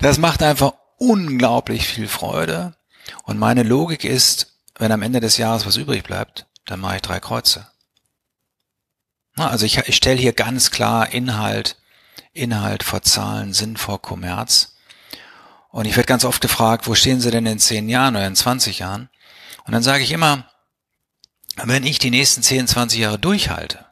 [0.00, 2.74] Das, macht einfach unglaublich viel Freude.
[3.22, 7.02] Und meine Logik ist, wenn am Ende des Jahres was übrig bleibt, dann mache ich
[7.02, 7.68] drei Kreuze.
[9.36, 11.76] Also ich, ich stelle hier ganz klar Inhalt,
[12.32, 14.72] Inhalt vor Zahlen, Sinn vor Kommerz.
[15.72, 18.36] Und ich werde ganz oft gefragt, wo stehen Sie denn in zehn Jahren oder in
[18.36, 19.08] 20 Jahren?
[19.64, 20.46] Und dann sage ich immer,
[21.56, 23.86] wenn ich die nächsten 10, 20 Jahre durchhalte,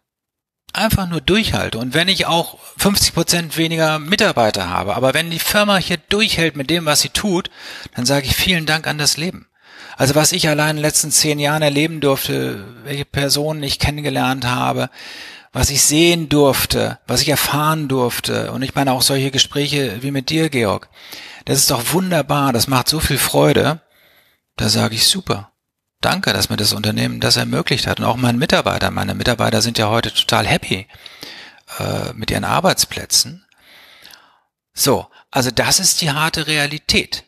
[0.72, 5.38] einfach nur durchhalte und wenn ich auch 50 Prozent weniger Mitarbeiter habe, aber wenn die
[5.38, 7.50] Firma hier durchhält mit dem, was sie tut,
[7.96, 9.48] dann sage ich vielen Dank an das Leben.
[9.96, 14.46] Also was ich allein in den letzten zehn Jahren erleben durfte, welche Personen ich kennengelernt
[14.46, 14.90] habe,
[15.52, 18.52] was ich sehen durfte, was ich erfahren durfte.
[18.52, 20.88] Und ich meine auch solche Gespräche wie mit dir, Georg.
[21.44, 23.80] Das ist doch wunderbar, das macht so viel Freude.
[24.56, 25.52] Da sage ich super.
[26.00, 28.00] Danke, dass mir das Unternehmen das ermöglicht hat.
[28.00, 28.90] Und auch meinen Mitarbeiter.
[28.90, 30.86] Meine Mitarbeiter sind ja heute total happy
[31.78, 33.46] äh, mit ihren Arbeitsplätzen.
[34.72, 37.24] So, also das ist die harte Realität.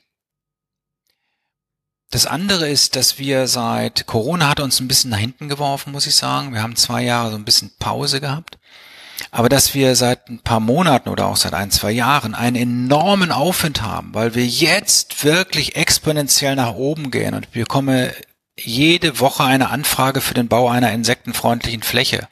[2.10, 6.06] Das andere ist, dass wir seit Corona hat uns ein bisschen nach hinten geworfen, muss
[6.06, 6.52] ich sagen.
[6.52, 8.58] Wir haben zwei Jahre so ein bisschen Pause gehabt.
[9.34, 13.32] Aber dass wir seit ein paar Monaten oder auch seit ein, zwei Jahren einen enormen
[13.32, 18.10] Aufwind haben, weil wir jetzt wirklich exponentiell nach oben gehen und wir bekommen
[18.60, 22.28] jede Woche eine Anfrage für den Bau einer insektenfreundlichen Fläche.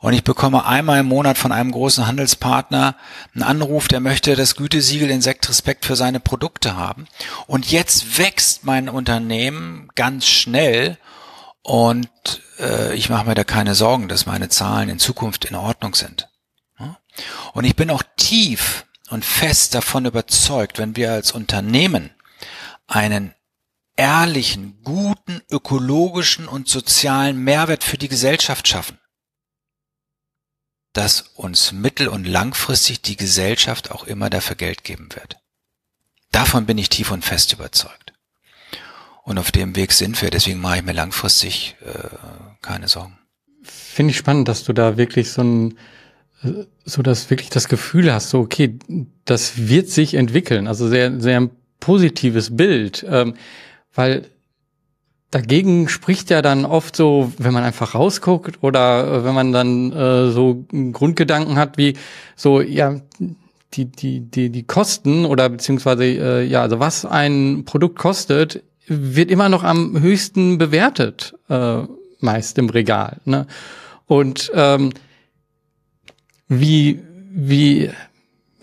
[0.00, 2.96] Und ich bekomme einmal im Monat von einem großen Handelspartner
[3.34, 7.06] einen Anruf, der möchte das Gütesiegel Insekt Respekt für seine Produkte haben.
[7.46, 10.98] Und jetzt wächst mein Unternehmen ganz schnell
[11.66, 15.96] und äh, ich mache mir da keine Sorgen, dass meine Zahlen in Zukunft in Ordnung
[15.96, 16.28] sind.
[17.54, 22.10] Und ich bin auch tief und fest davon überzeugt, wenn wir als Unternehmen
[22.86, 23.34] einen
[23.96, 29.00] ehrlichen, guten, ökologischen und sozialen Mehrwert für die Gesellschaft schaffen,
[30.92, 35.38] dass uns mittel- und langfristig die Gesellschaft auch immer dafür Geld geben wird.
[36.30, 38.05] Davon bin ich tief und fest überzeugt.
[39.26, 42.16] Und auf dem Weg sind wir, deswegen mache ich mir langfristig äh,
[42.62, 43.18] keine Sorgen.
[43.64, 45.78] Finde ich spannend, dass du da wirklich so ein
[46.44, 48.78] äh, so dass wirklich das Gefühl hast, so okay,
[49.24, 50.68] das wird sich entwickeln.
[50.68, 51.50] Also sehr sehr ein
[51.80, 53.34] positives Bild, ähm,
[53.92, 54.30] weil
[55.32, 59.92] Dagegen spricht ja dann oft so, wenn man einfach rausguckt oder äh, wenn man dann
[59.92, 61.94] äh, so Grundgedanken hat wie
[62.36, 63.00] so, ja,
[63.74, 69.30] die, die, die, die Kosten oder beziehungsweise, äh, ja, also was ein Produkt kostet, wird
[69.30, 71.82] immer noch am höchsten bewertet, äh,
[72.20, 73.18] meist im Regal.
[73.24, 73.46] Ne?
[74.06, 74.90] Und ähm,
[76.48, 77.90] wie, wie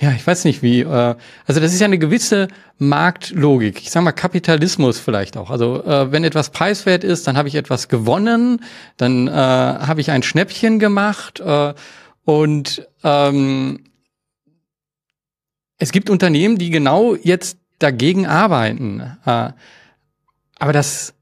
[0.03, 1.15] ja, ich weiß nicht wie, äh,
[1.45, 3.80] also das ist ja eine gewisse Marktlogik.
[3.82, 5.49] Ich sage mal Kapitalismus vielleicht auch.
[5.49, 8.61] Also äh, wenn etwas preiswert ist, dann habe ich etwas gewonnen,
[8.97, 11.74] dann äh, habe ich ein Schnäppchen gemacht äh,
[12.26, 13.86] und ähm,
[15.78, 19.17] es gibt Unternehmen, die genau jetzt dagegen arbeiten.
[19.26, 19.51] Äh,
[20.64, 21.14] aber das,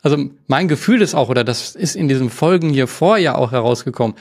[0.00, 0.16] also
[0.46, 4.16] mein Gefühl ist auch, oder das ist in diesen Folgen hier vorher auch herausgekommen,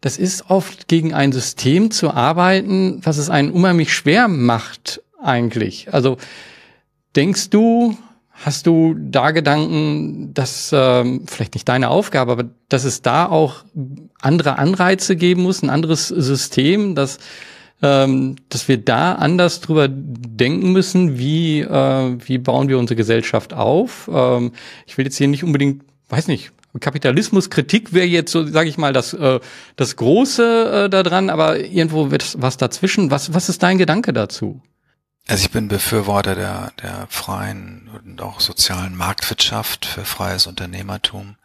[0.00, 5.94] das ist oft gegen ein System zu arbeiten, was es einen unheimlich schwer macht eigentlich.
[5.94, 6.16] Also
[7.14, 7.96] denkst du,
[8.32, 13.64] hast du da Gedanken, dass ähm, vielleicht nicht deine Aufgabe, aber dass es da auch
[14.20, 17.20] andere Anreize geben muss, ein anderes System, dass
[17.82, 23.52] ähm, dass wir da anders drüber denken müssen, wie äh, wie bauen wir unsere Gesellschaft
[23.52, 24.10] auf.
[24.12, 24.52] Ähm,
[24.86, 28.92] ich will jetzt hier nicht unbedingt, weiß nicht, Kapitalismuskritik wäre jetzt so, sage ich mal,
[28.92, 29.40] das, äh,
[29.74, 33.10] das Große äh, daran, aber irgendwo wird was dazwischen.
[33.10, 34.62] Was, was ist dein Gedanke dazu?
[35.26, 41.36] Also ich bin Befürworter der, der freien und auch sozialen Marktwirtschaft, für freies Unternehmertum.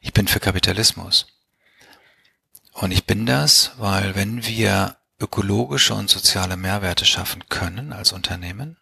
[0.00, 1.26] Ich bin für Kapitalismus.
[2.72, 8.78] Und ich bin das, weil wenn wir ökologische und soziale Mehrwerte schaffen können als Unternehmen,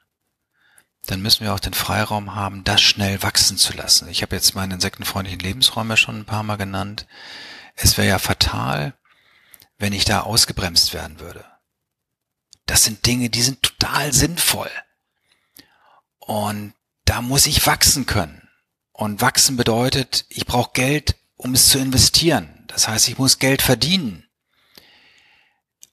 [1.06, 4.08] dann müssen wir auch den Freiraum haben, das schnell wachsen zu lassen.
[4.08, 7.06] Ich habe jetzt meinen insektenfreundlichen Lebensraum ja schon ein paar Mal genannt.
[7.74, 8.94] Es wäre ja fatal,
[9.78, 11.44] wenn ich da ausgebremst werden würde.
[12.66, 14.70] Das sind Dinge, die sind total sinnvoll.
[16.18, 16.74] Und
[17.04, 18.48] da muss ich wachsen können.
[18.92, 22.64] Und wachsen bedeutet, ich brauche Geld, um es zu investieren.
[22.68, 24.21] Das heißt, ich muss Geld verdienen.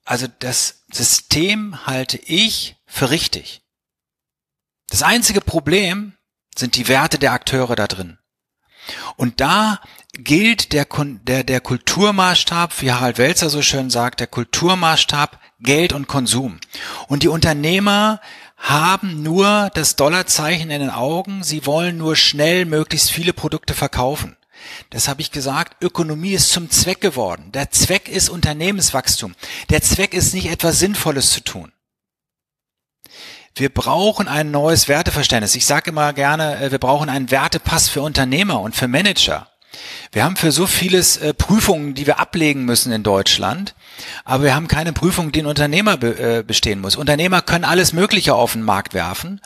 [0.04, 3.62] Also das System halte ich für richtig.
[4.88, 6.14] Das einzige Problem
[6.56, 8.18] sind die Werte der Akteure da drin.
[9.16, 9.80] Und da
[10.12, 16.08] gilt der, der, der Kulturmaßstab, wie Harald Welzer so schön sagt, der Kulturmaßstab Geld und
[16.08, 16.58] Konsum.
[17.06, 18.20] Und die Unternehmer
[18.56, 24.36] haben nur das Dollarzeichen in den Augen, sie wollen nur schnell möglichst viele Produkte verkaufen.
[24.90, 27.52] Das habe ich gesagt, Ökonomie ist zum Zweck geworden.
[27.52, 29.34] Der Zweck ist Unternehmenswachstum.
[29.68, 31.72] Der Zweck ist nicht etwas Sinnvolles zu tun.
[33.54, 35.54] Wir brauchen ein neues Werteverständnis.
[35.54, 39.48] Ich sage immer gerne, äh, wir brauchen einen Wertepass für Unternehmer und für Manager.
[40.12, 43.74] Wir haben für so vieles äh, Prüfungen, die wir ablegen müssen in Deutschland,
[44.24, 46.96] aber wir haben keine Prüfung, die ein Unternehmer äh, bestehen muss.
[46.96, 49.40] Unternehmer können alles Mögliche auf den Markt werfen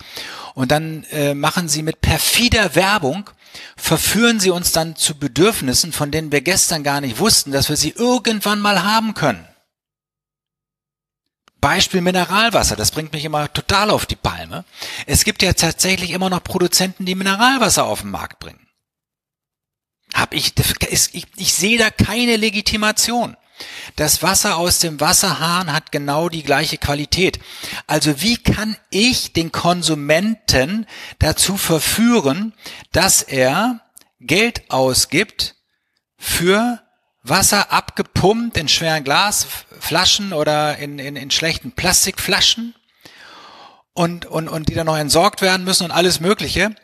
[0.55, 1.05] und dann
[1.35, 3.29] machen sie mit perfider Werbung,
[3.77, 7.77] verführen sie uns dann zu Bedürfnissen, von denen wir gestern gar nicht wussten, dass wir
[7.77, 9.47] sie irgendwann mal haben können.
[11.61, 14.67] Beispiel Mineralwasser, das bringt mich immer total auf die Palme.
[15.07, 18.69] Es gibt ja tatsächlich immer noch Produzenten, die Mineralwasser auf den Markt bringen.
[20.13, 20.53] Hab ich,
[20.91, 23.37] ich, ich sehe da keine Legitimation.
[23.97, 27.39] Das Wasser aus dem Wasserhahn hat genau die gleiche Qualität.
[27.87, 30.87] Also wie kann ich den Konsumenten
[31.19, 32.55] dazu verführen,
[32.93, 33.81] dass er
[34.21, 35.55] Geld ausgibt
[36.17, 36.81] für
[37.23, 42.75] Wasser abgepumpt in schweren Glasflaschen oder in, in, in schlechten Plastikflaschen
[43.95, 46.75] und, und, und die dann noch entsorgt werden müssen und alles Mögliche.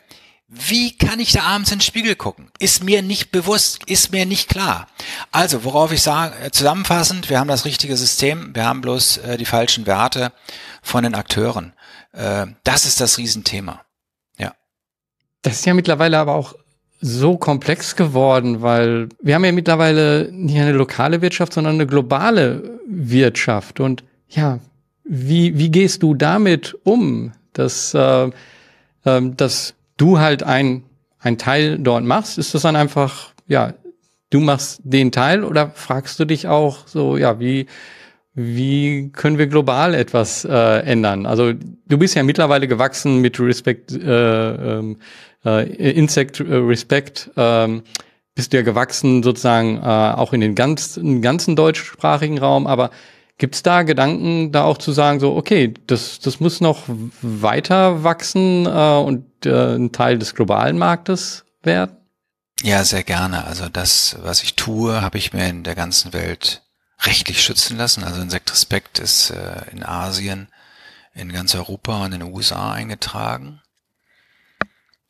[0.53, 2.51] Wie kann ich da abends in den Spiegel gucken?
[2.59, 4.87] Ist mir nicht bewusst, ist mir nicht klar.
[5.31, 9.37] Also, worauf ich sage, äh, zusammenfassend, wir haben das richtige System, wir haben bloß äh,
[9.37, 10.33] die falschen Werte
[10.81, 11.71] von den Akteuren.
[12.11, 13.85] Äh, das ist das Riesenthema.
[14.37, 14.53] Ja.
[15.41, 16.53] Das ist ja mittlerweile aber auch
[16.99, 22.77] so komplex geworden, weil wir haben ja mittlerweile nicht eine lokale Wirtschaft, sondern eine globale
[22.85, 23.79] Wirtschaft.
[23.79, 24.59] Und ja,
[25.05, 28.25] wie, wie gehst du damit um, dass, äh,
[29.05, 30.83] äh, dass du halt ein,
[31.19, 32.37] ein Teil dort machst?
[32.37, 33.73] Ist das dann einfach, ja,
[34.31, 37.67] du machst den Teil oder fragst du dich auch so, ja, wie,
[38.33, 41.25] wie können wir global etwas äh, ändern?
[41.25, 44.97] Also du bist ja mittlerweile gewachsen mit Respect, äh, ähm,
[45.45, 47.81] äh, Insect Respect, äh,
[48.33, 52.89] bist du ja gewachsen sozusagen äh, auch in den ganz, ganzen deutschsprachigen Raum, aber
[53.41, 56.83] Gibt's da Gedanken, da auch zu sagen, so, okay, das, das muss noch
[57.23, 61.97] weiter wachsen äh, und äh, ein Teil des globalen Marktes werden?
[62.61, 63.45] Ja, sehr gerne.
[63.45, 66.61] Also das, was ich tue, habe ich mir in der ganzen Welt
[66.99, 68.03] rechtlich schützen lassen.
[68.03, 70.47] Also Insektrespekt ist äh, in Asien,
[71.15, 73.59] in ganz Europa und in den USA eingetragen,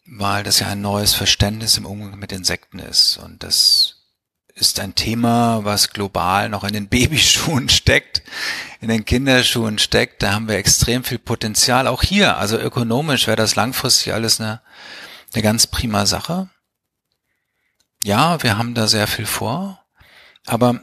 [0.05, 3.17] weil das ja ein neues Verständnis im Umgang mit Insekten ist.
[3.17, 4.00] Und das
[4.55, 8.21] ist ein Thema, was global noch in den Babyschuhen steckt,
[8.79, 10.23] in den Kinderschuhen steckt.
[10.23, 11.87] Da haben wir extrem viel Potenzial.
[11.87, 14.61] Auch hier, also ökonomisch wäre das langfristig alles eine,
[15.33, 16.49] eine ganz prima Sache.
[18.03, 19.79] Ja, wir haben da sehr viel vor.
[20.45, 20.79] Aber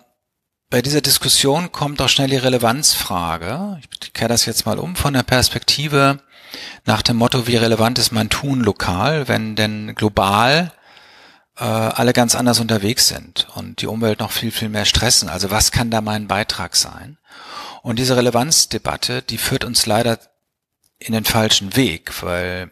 [0.70, 3.80] bei dieser Diskussion kommt auch schnell die Relevanzfrage.
[3.80, 6.20] Ich kehre das jetzt mal um von der Perspektive
[6.84, 10.72] nach dem Motto, wie relevant ist mein Tun lokal, wenn denn global
[11.58, 15.28] äh, alle ganz anders unterwegs sind und die Umwelt noch viel, viel mehr stressen.
[15.28, 17.18] Also was kann da mein Beitrag sein?
[17.82, 20.18] Und diese Relevanzdebatte, die führt uns leider
[20.98, 22.70] in den falschen Weg, weil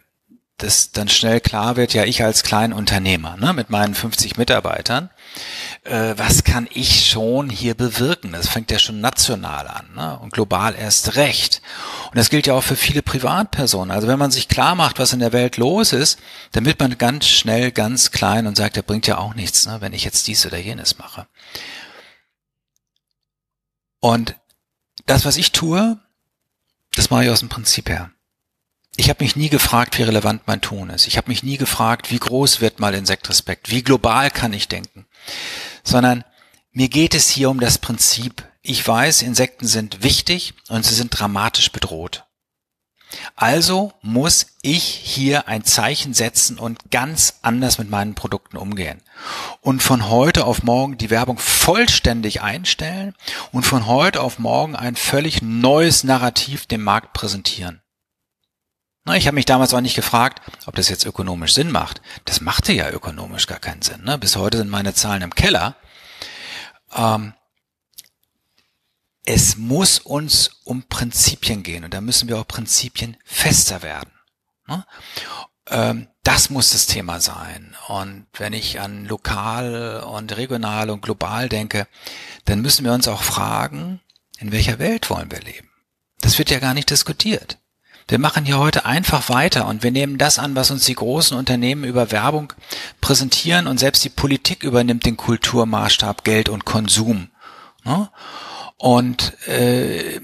[0.57, 5.11] das dann schnell klar wird, ja, ich als Kleinunternehmer ne, mit meinen 50 Mitarbeitern,
[5.83, 8.31] äh, was kann ich schon hier bewirken?
[8.31, 11.61] Das fängt ja schon national an ne, und global erst recht.
[12.09, 13.91] Und das gilt ja auch für viele Privatpersonen.
[13.91, 16.17] Also wenn man sich klar macht, was in der Welt los ist,
[16.53, 19.79] dann wird man ganz schnell ganz klein und sagt, der bringt ja auch nichts, ne,
[19.81, 21.27] wenn ich jetzt dies oder jenes mache.
[23.99, 24.35] Und
[25.05, 25.99] das, was ich tue,
[26.95, 28.09] das mache ich aus dem Prinzip her.
[28.99, 31.05] Ich habe mich nie gefragt, wie relevant mein Tun ist.
[31.05, 35.05] Ich habe mich nie gefragt, wie groß wird mal Insektrespekt, wie global kann ich denken,
[35.83, 36.23] sondern
[36.71, 41.11] mir geht es hier um das Prinzip, ich weiß, Insekten sind wichtig und sie sind
[41.11, 42.25] dramatisch bedroht.
[43.35, 49.01] Also muss ich hier ein Zeichen setzen und ganz anders mit meinen Produkten umgehen.
[49.61, 53.13] Und von heute auf morgen die Werbung vollständig einstellen
[53.51, 57.81] und von heute auf morgen ein völlig neues Narrativ dem Markt präsentieren.
[59.15, 62.01] Ich habe mich damals auch nicht gefragt, ob das jetzt ökonomisch Sinn macht.
[62.25, 64.03] Das machte ja ökonomisch gar keinen Sinn.
[64.03, 64.17] Ne?
[64.17, 65.75] Bis heute sind meine Zahlen im Keller.
[66.95, 67.33] Ähm,
[69.25, 74.11] es muss uns um Prinzipien gehen und da müssen wir auch Prinzipien fester werden.
[74.67, 74.85] Ne?
[75.69, 77.75] Ähm, das muss das Thema sein.
[77.87, 81.87] Und wenn ich an lokal und regional und global denke,
[82.45, 84.01] dann müssen wir uns auch fragen,
[84.39, 85.69] in welcher Welt wollen wir leben?
[86.21, 87.59] Das wird ja gar nicht diskutiert.
[88.07, 91.37] Wir machen hier heute einfach weiter und wir nehmen das an, was uns die großen
[91.37, 92.53] Unternehmen über Werbung
[93.01, 97.29] präsentieren und selbst die Politik übernimmt den Kulturmaßstab Geld und Konsum.
[97.83, 98.09] Ne?
[98.77, 100.21] Und äh,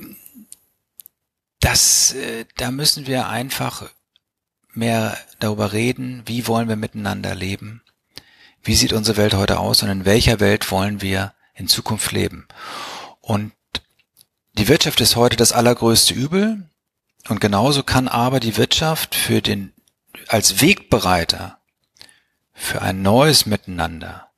[1.60, 3.90] das, äh, da müssen wir einfach
[4.74, 7.82] mehr darüber reden, wie wollen wir miteinander leben,
[8.64, 12.48] wie sieht unsere Welt heute aus und in welcher Welt wollen wir in Zukunft leben.
[13.20, 13.52] Und
[14.54, 16.70] die Wirtschaft ist heute das allergrößte Übel.
[17.30, 19.74] Und genauso kann aber die Wirtschaft für den,
[20.28, 21.60] als Wegbereiter
[22.54, 24.30] für ein neues Miteinander,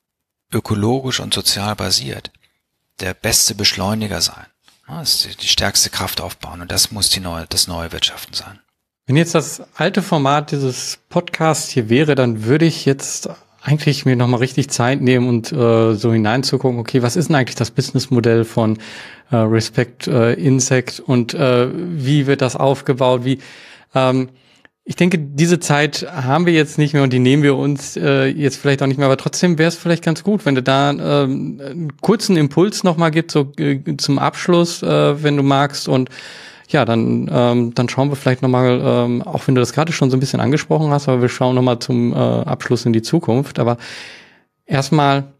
[0.52, 2.30] ökologisch und sozial basiert,
[3.00, 4.46] der beste Beschleuniger sein.
[4.86, 8.60] Das die stärkste Kraft aufbauen und das muss die neue, das neue Wirtschaften sein.
[9.06, 13.28] Wenn jetzt das alte Format dieses Podcasts hier wäre, dann würde ich jetzt
[13.66, 17.56] eigentlich mir nochmal richtig Zeit nehmen und äh, so hineinzugucken, okay, was ist denn eigentlich
[17.56, 18.78] das Businessmodell von
[19.32, 23.40] äh, Respect äh, Insect und äh, wie wird das aufgebaut, wie
[23.94, 24.28] ähm,
[24.88, 28.26] ich denke, diese Zeit haben wir jetzt nicht mehr und die nehmen wir uns äh,
[28.26, 30.90] jetzt vielleicht auch nicht mehr, aber trotzdem wäre es vielleicht ganz gut, wenn du da
[30.90, 36.08] ähm, einen kurzen Impuls nochmal gibt, so äh, zum Abschluss, äh, wenn du magst und
[36.72, 40.10] ja, dann, ähm, dann schauen wir vielleicht nochmal, ähm, auch wenn du das gerade schon
[40.10, 43.58] so ein bisschen angesprochen hast, aber wir schauen nochmal zum äh, Abschluss in die Zukunft.
[43.58, 43.76] Aber
[44.66, 45.32] erstmal,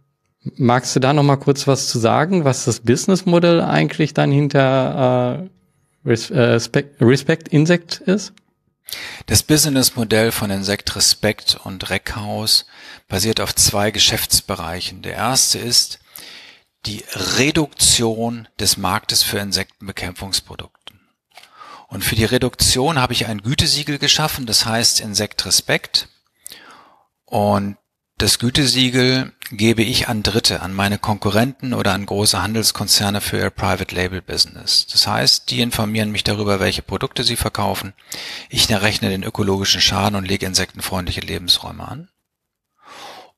[0.57, 5.49] magst du da nochmal kurz was zu sagen, was das Businessmodell eigentlich dann hinter
[6.05, 8.33] äh, Respect, Respect Insect ist?
[9.27, 12.67] Das Businessmodell von Insect Respect und Reckhaus
[13.09, 15.03] basiert auf zwei Geschäftsbereichen.
[15.03, 15.99] Der erste ist
[16.87, 17.03] die
[17.39, 20.76] Reduktion des Marktes für Insektenbekämpfungsprodukte.
[21.89, 26.09] Und für die Reduktion habe ich ein Gütesiegel geschaffen, das heißt Insekt Respekt.
[27.25, 27.77] Und
[28.19, 33.51] das Gütesiegel gebe ich an Dritte, an meine Konkurrenten oder an große Handelskonzerne für ihr
[33.51, 34.87] Private Label Business.
[34.87, 37.93] Das heißt, die informieren mich darüber, welche Produkte sie verkaufen.
[38.49, 42.09] Ich errechne den ökologischen Schaden und lege insektenfreundliche Lebensräume an.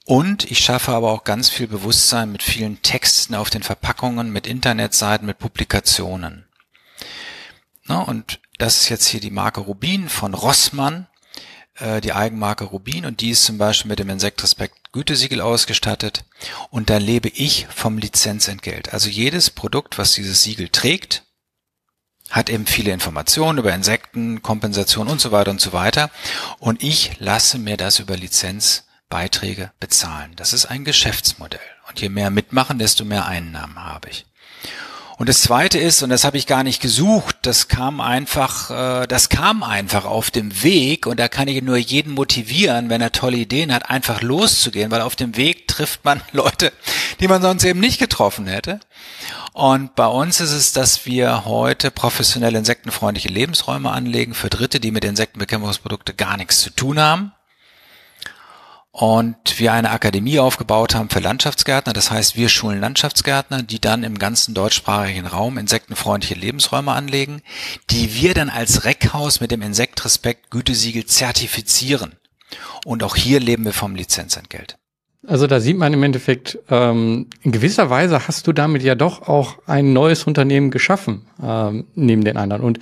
[0.04, 4.46] Und ich schaffe aber auch ganz viel Bewusstsein mit vielen Texten auf den Verpackungen, mit
[4.46, 6.47] Internetseiten, mit Publikationen.
[7.88, 8.04] Ne?
[8.04, 11.06] Und das ist jetzt hier die Marke Rubin von Rossmann,
[11.76, 16.24] äh, die Eigenmarke Rubin und die ist zum Beispiel mit dem Insektrespekt Gütesiegel ausgestattet
[16.70, 18.92] und da lebe ich vom Lizenzentgelt.
[18.92, 21.24] Also jedes Produkt, was dieses Siegel trägt,
[22.30, 26.10] hat eben viele Informationen über Insekten, Kompensation und so weiter und so weiter
[26.58, 30.32] und ich lasse mir das über Lizenzbeiträge bezahlen.
[30.36, 34.26] Das ist ein Geschäftsmodell und je mehr mitmachen, desto mehr Einnahmen habe ich.
[35.18, 39.06] Und das Zweite ist, und das habe ich gar nicht gesucht, das kam einfach, äh,
[39.08, 43.10] das kam einfach auf dem Weg und da kann ich nur jeden motivieren, wenn er
[43.10, 46.72] tolle Ideen hat, einfach loszugehen, weil auf dem Weg trifft man Leute,
[47.18, 48.78] die man sonst eben nicht getroffen hätte.
[49.52, 54.92] Und bei uns ist es, dass wir heute professionell insektenfreundliche Lebensräume anlegen für Dritte, die
[54.92, 57.32] mit Insektenbekämpfungsprodukte gar nichts zu tun haben
[58.90, 61.92] und wir eine Akademie aufgebaut haben für Landschaftsgärtner.
[61.92, 67.42] Das heißt, wir schulen Landschaftsgärtner, die dann im ganzen deutschsprachigen Raum insektenfreundliche Lebensräume anlegen,
[67.90, 72.16] die wir dann als Reckhaus mit dem Insektrespekt Gütesiegel zertifizieren.
[72.84, 74.77] Und auch hier leben wir vom Lizenzentgelt.
[75.28, 79.28] Also da sieht man im Endeffekt, ähm, in gewisser Weise hast du damit ja doch
[79.28, 82.62] auch ein neues Unternehmen geschaffen, ähm, neben den anderen.
[82.62, 82.78] Und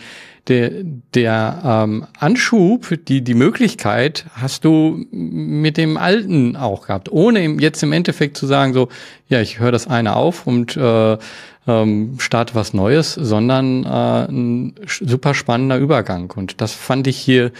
[0.46, 0.70] der,
[1.12, 7.82] der ähm, Anschub, die, die Möglichkeit hast du mit dem Alten auch gehabt, ohne jetzt
[7.82, 8.90] im Endeffekt zu sagen, so,
[9.28, 11.18] ja, ich höre das eine auf und äh,
[11.66, 16.32] ähm, starte was Neues, sondern äh, ein super spannender Übergang.
[16.36, 17.50] Und das fand ich hier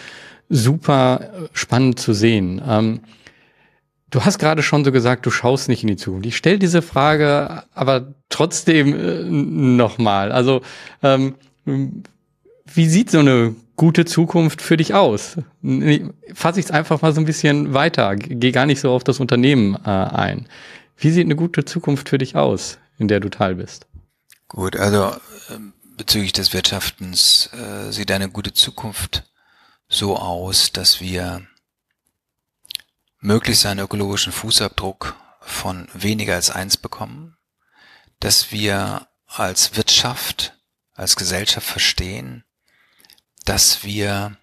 [0.49, 2.63] super spannend zu sehen.
[2.65, 3.01] Ähm,
[4.11, 6.27] Du hast gerade schon so gesagt, du schaust nicht in die Zukunft.
[6.27, 10.31] Ich stelle diese Frage aber trotzdem äh, nochmal.
[10.31, 10.63] Also
[11.03, 11.35] ähm,
[11.65, 15.37] wie sieht so eine gute Zukunft für dich aus?
[16.35, 19.21] Fasse ich es einfach mal so ein bisschen weiter, gehe gar nicht so auf das
[19.21, 20.49] Unternehmen äh, ein.
[20.97, 23.87] Wie sieht eine gute Zukunft für dich aus, in der du Teil bist?
[24.49, 25.13] Gut, also
[25.53, 29.25] ähm, bezüglich des Wirtschaftens äh, sieht eine gute Zukunft
[29.89, 31.43] so aus, dass wir
[33.27, 37.37] möglichst einen ökologischen Fußabdruck von weniger als eins bekommen,
[38.21, 40.57] dass wir als Wirtschaft,
[40.95, 42.45] als Gesellschaft verstehen,
[43.45, 44.37] dass wir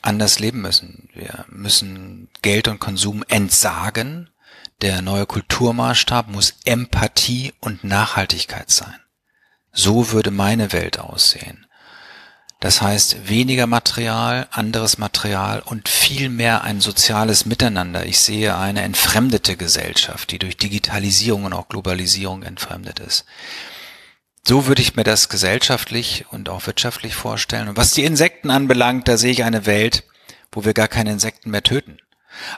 [0.00, 1.10] anders leben müssen.
[1.12, 4.30] Wir müssen Geld und Konsum entsagen.
[4.80, 8.98] Der neue Kulturmaßstab muss Empathie und Nachhaltigkeit sein.
[9.72, 11.66] So würde meine Welt aussehen.
[12.64, 18.06] Das heißt weniger Material, anderes Material und viel mehr ein soziales Miteinander.
[18.06, 23.26] Ich sehe eine entfremdete Gesellschaft, die durch Digitalisierung und auch Globalisierung entfremdet ist.
[24.48, 27.68] So würde ich mir das gesellschaftlich und auch wirtschaftlich vorstellen.
[27.68, 30.04] Und was die Insekten anbelangt, da sehe ich eine Welt,
[30.50, 31.98] wo wir gar keine Insekten mehr töten.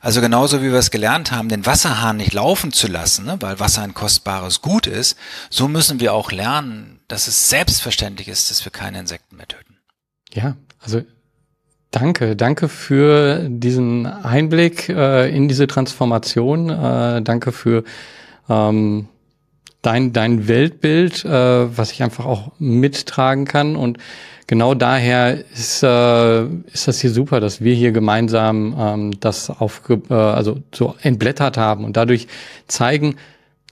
[0.03, 3.59] Also genauso wie wir es gelernt haben, den Wasserhahn nicht laufen zu lassen, ne, weil
[3.59, 5.19] Wasser ein kostbares Gut ist,
[5.51, 9.66] so müssen wir auch lernen, dass es selbstverständlich ist, dass wir keine Insekten mehr töten.
[10.37, 11.01] Ja, also
[11.91, 16.69] danke, danke für diesen Einblick äh, in diese Transformation.
[16.69, 17.85] Äh, danke für
[18.51, 19.09] ähm,
[19.81, 23.77] dein, dein Weltbild, äh, was ich einfach auch mittragen kann.
[23.77, 23.97] Und
[24.47, 29.81] genau daher ist, äh, ist das hier super, dass wir hier gemeinsam ähm, das auf,
[29.89, 32.29] äh, also so entblättert haben und dadurch
[32.69, 33.17] zeigen,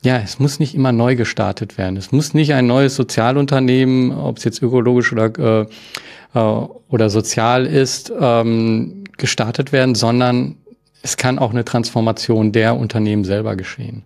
[0.03, 1.99] ja, es muss nicht immer neu gestartet werden.
[1.99, 5.67] Es muss nicht ein neues Sozialunternehmen, ob es jetzt ökologisch oder, äh,
[6.35, 10.57] äh, oder sozial ist, ähm, gestartet werden, sondern
[11.03, 14.05] es kann auch eine Transformation der Unternehmen selber geschehen.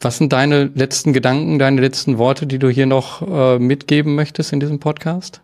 [0.00, 4.52] Was sind deine letzten Gedanken, deine letzten Worte, die du hier noch äh, mitgeben möchtest
[4.52, 5.40] in diesem Podcast?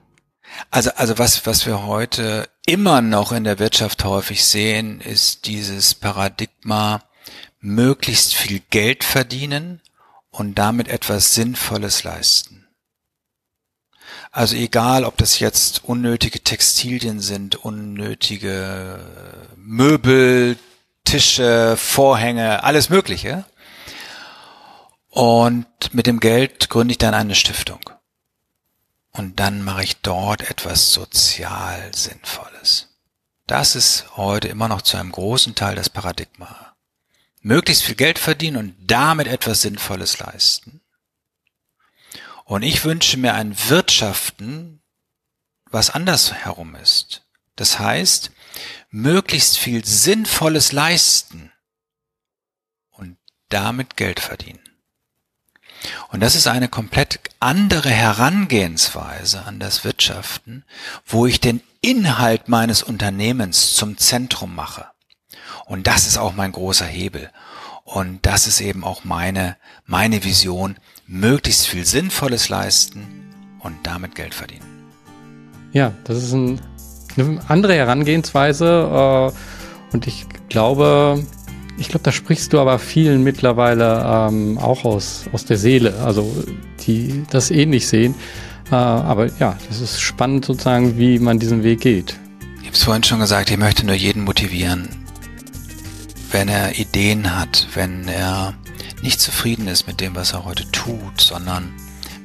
[0.70, 5.94] Also, also was, was wir heute immer noch in der Wirtschaft häufig sehen, ist dieses
[5.94, 7.02] Paradigma,
[7.60, 9.80] möglichst viel Geld verdienen
[10.30, 12.57] und damit etwas Sinnvolles leisten.
[14.38, 19.00] Also egal, ob das jetzt unnötige Textilien sind, unnötige
[19.56, 20.56] Möbel,
[21.04, 23.46] Tische, Vorhänge, alles Mögliche.
[25.10, 27.80] Und mit dem Geld gründe ich dann eine Stiftung.
[29.10, 32.90] Und dann mache ich dort etwas sozial Sinnvolles.
[33.48, 36.76] Das ist heute immer noch zu einem großen Teil das Paradigma.
[37.40, 40.80] Möglichst viel Geld verdienen und damit etwas Sinnvolles leisten.
[42.48, 44.80] Und ich wünsche mir ein Wirtschaften,
[45.70, 47.26] was andersherum ist.
[47.56, 48.30] Das heißt,
[48.88, 51.52] möglichst viel Sinnvolles leisten
[52.88, 53.18] und
[53.50, 54.66] damit Geld verdienen.
[56.08, 60.64] Und das ist eine komplett andere Herangehensweise an das Wirtschaften,
[61.04, 64.86] wo ich den Inhalt meines Unternehmens zum Zentrum mache.
[65.66, 67.30] Und das ist auch mein großer Hebel.
[67.84, 70.78] Und das ist eben auch meine, meine Vision,
[71.08, 73.06] möglichst viel Sinnvolles leisten
[73.60, 74.64] und damit Geld verdienen.
[75.72, 76.60] Ja, das ist ein,
[77.16, 81.24] eine andere Herangehensweise äh, und ich glaube,
[81.78, 86.30] ich glaube, da sprichst du aber vielen mittlerweile ähm, auch aus, aus der Seele, also
[86.86, 88.14] die das ähnlich sehen.
[88.70, 92.18] Äh, aber ja, das ist spannend sozusagen, wie man diesen Weg geht.
[92.60, 94.88] Ich habe es vorhin schon gesagt, ich möchte nur jeden motivieren,
[96.32, 98.54] wenn er Ideen hat, wenn er
[99.02, 101.74] nicht zufrieden ist mit dem, was er heute tut, sondern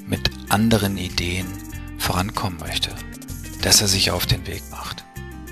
[0.07, 1.47] mit anderen Ideen
[1.97, 2.89] vorankommen möchte,
[3.61, 5.03] dass er sich auf den Weg macht.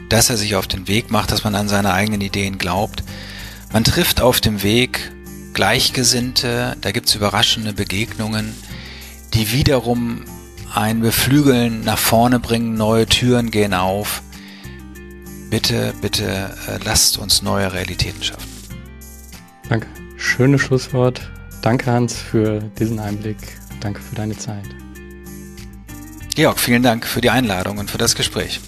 [0.09, 3.03] Dass er sich auf den Weg macht, dass man an seine eigenen Ideen glaubt.
[3.71, 5.11] Man trifft auf dem Weg
[5.53, 8.53] Gleichgesinnte, da gibt's überraschende Begegnungen,
[9.33, 10.23] die wiederum
[10.73, 14.21] ein Beflügeln nach vorne bringen, neue Türen gehen auf.
[15.49, 18.49] Bitte, bitte äh, lasst uns neue Realitäten schaffen.
[19.67, 19.87] Danke.
[20.21, 21.19] Schönes Schlusswort.
[21.63, 23.37] Danke, Hans, für diesen Einblick.
[23.79, 24.63] Danke für deine Zeit.
[26.35, 28.61] Georg, vielen Dank für die Einladung und für das Gespräch.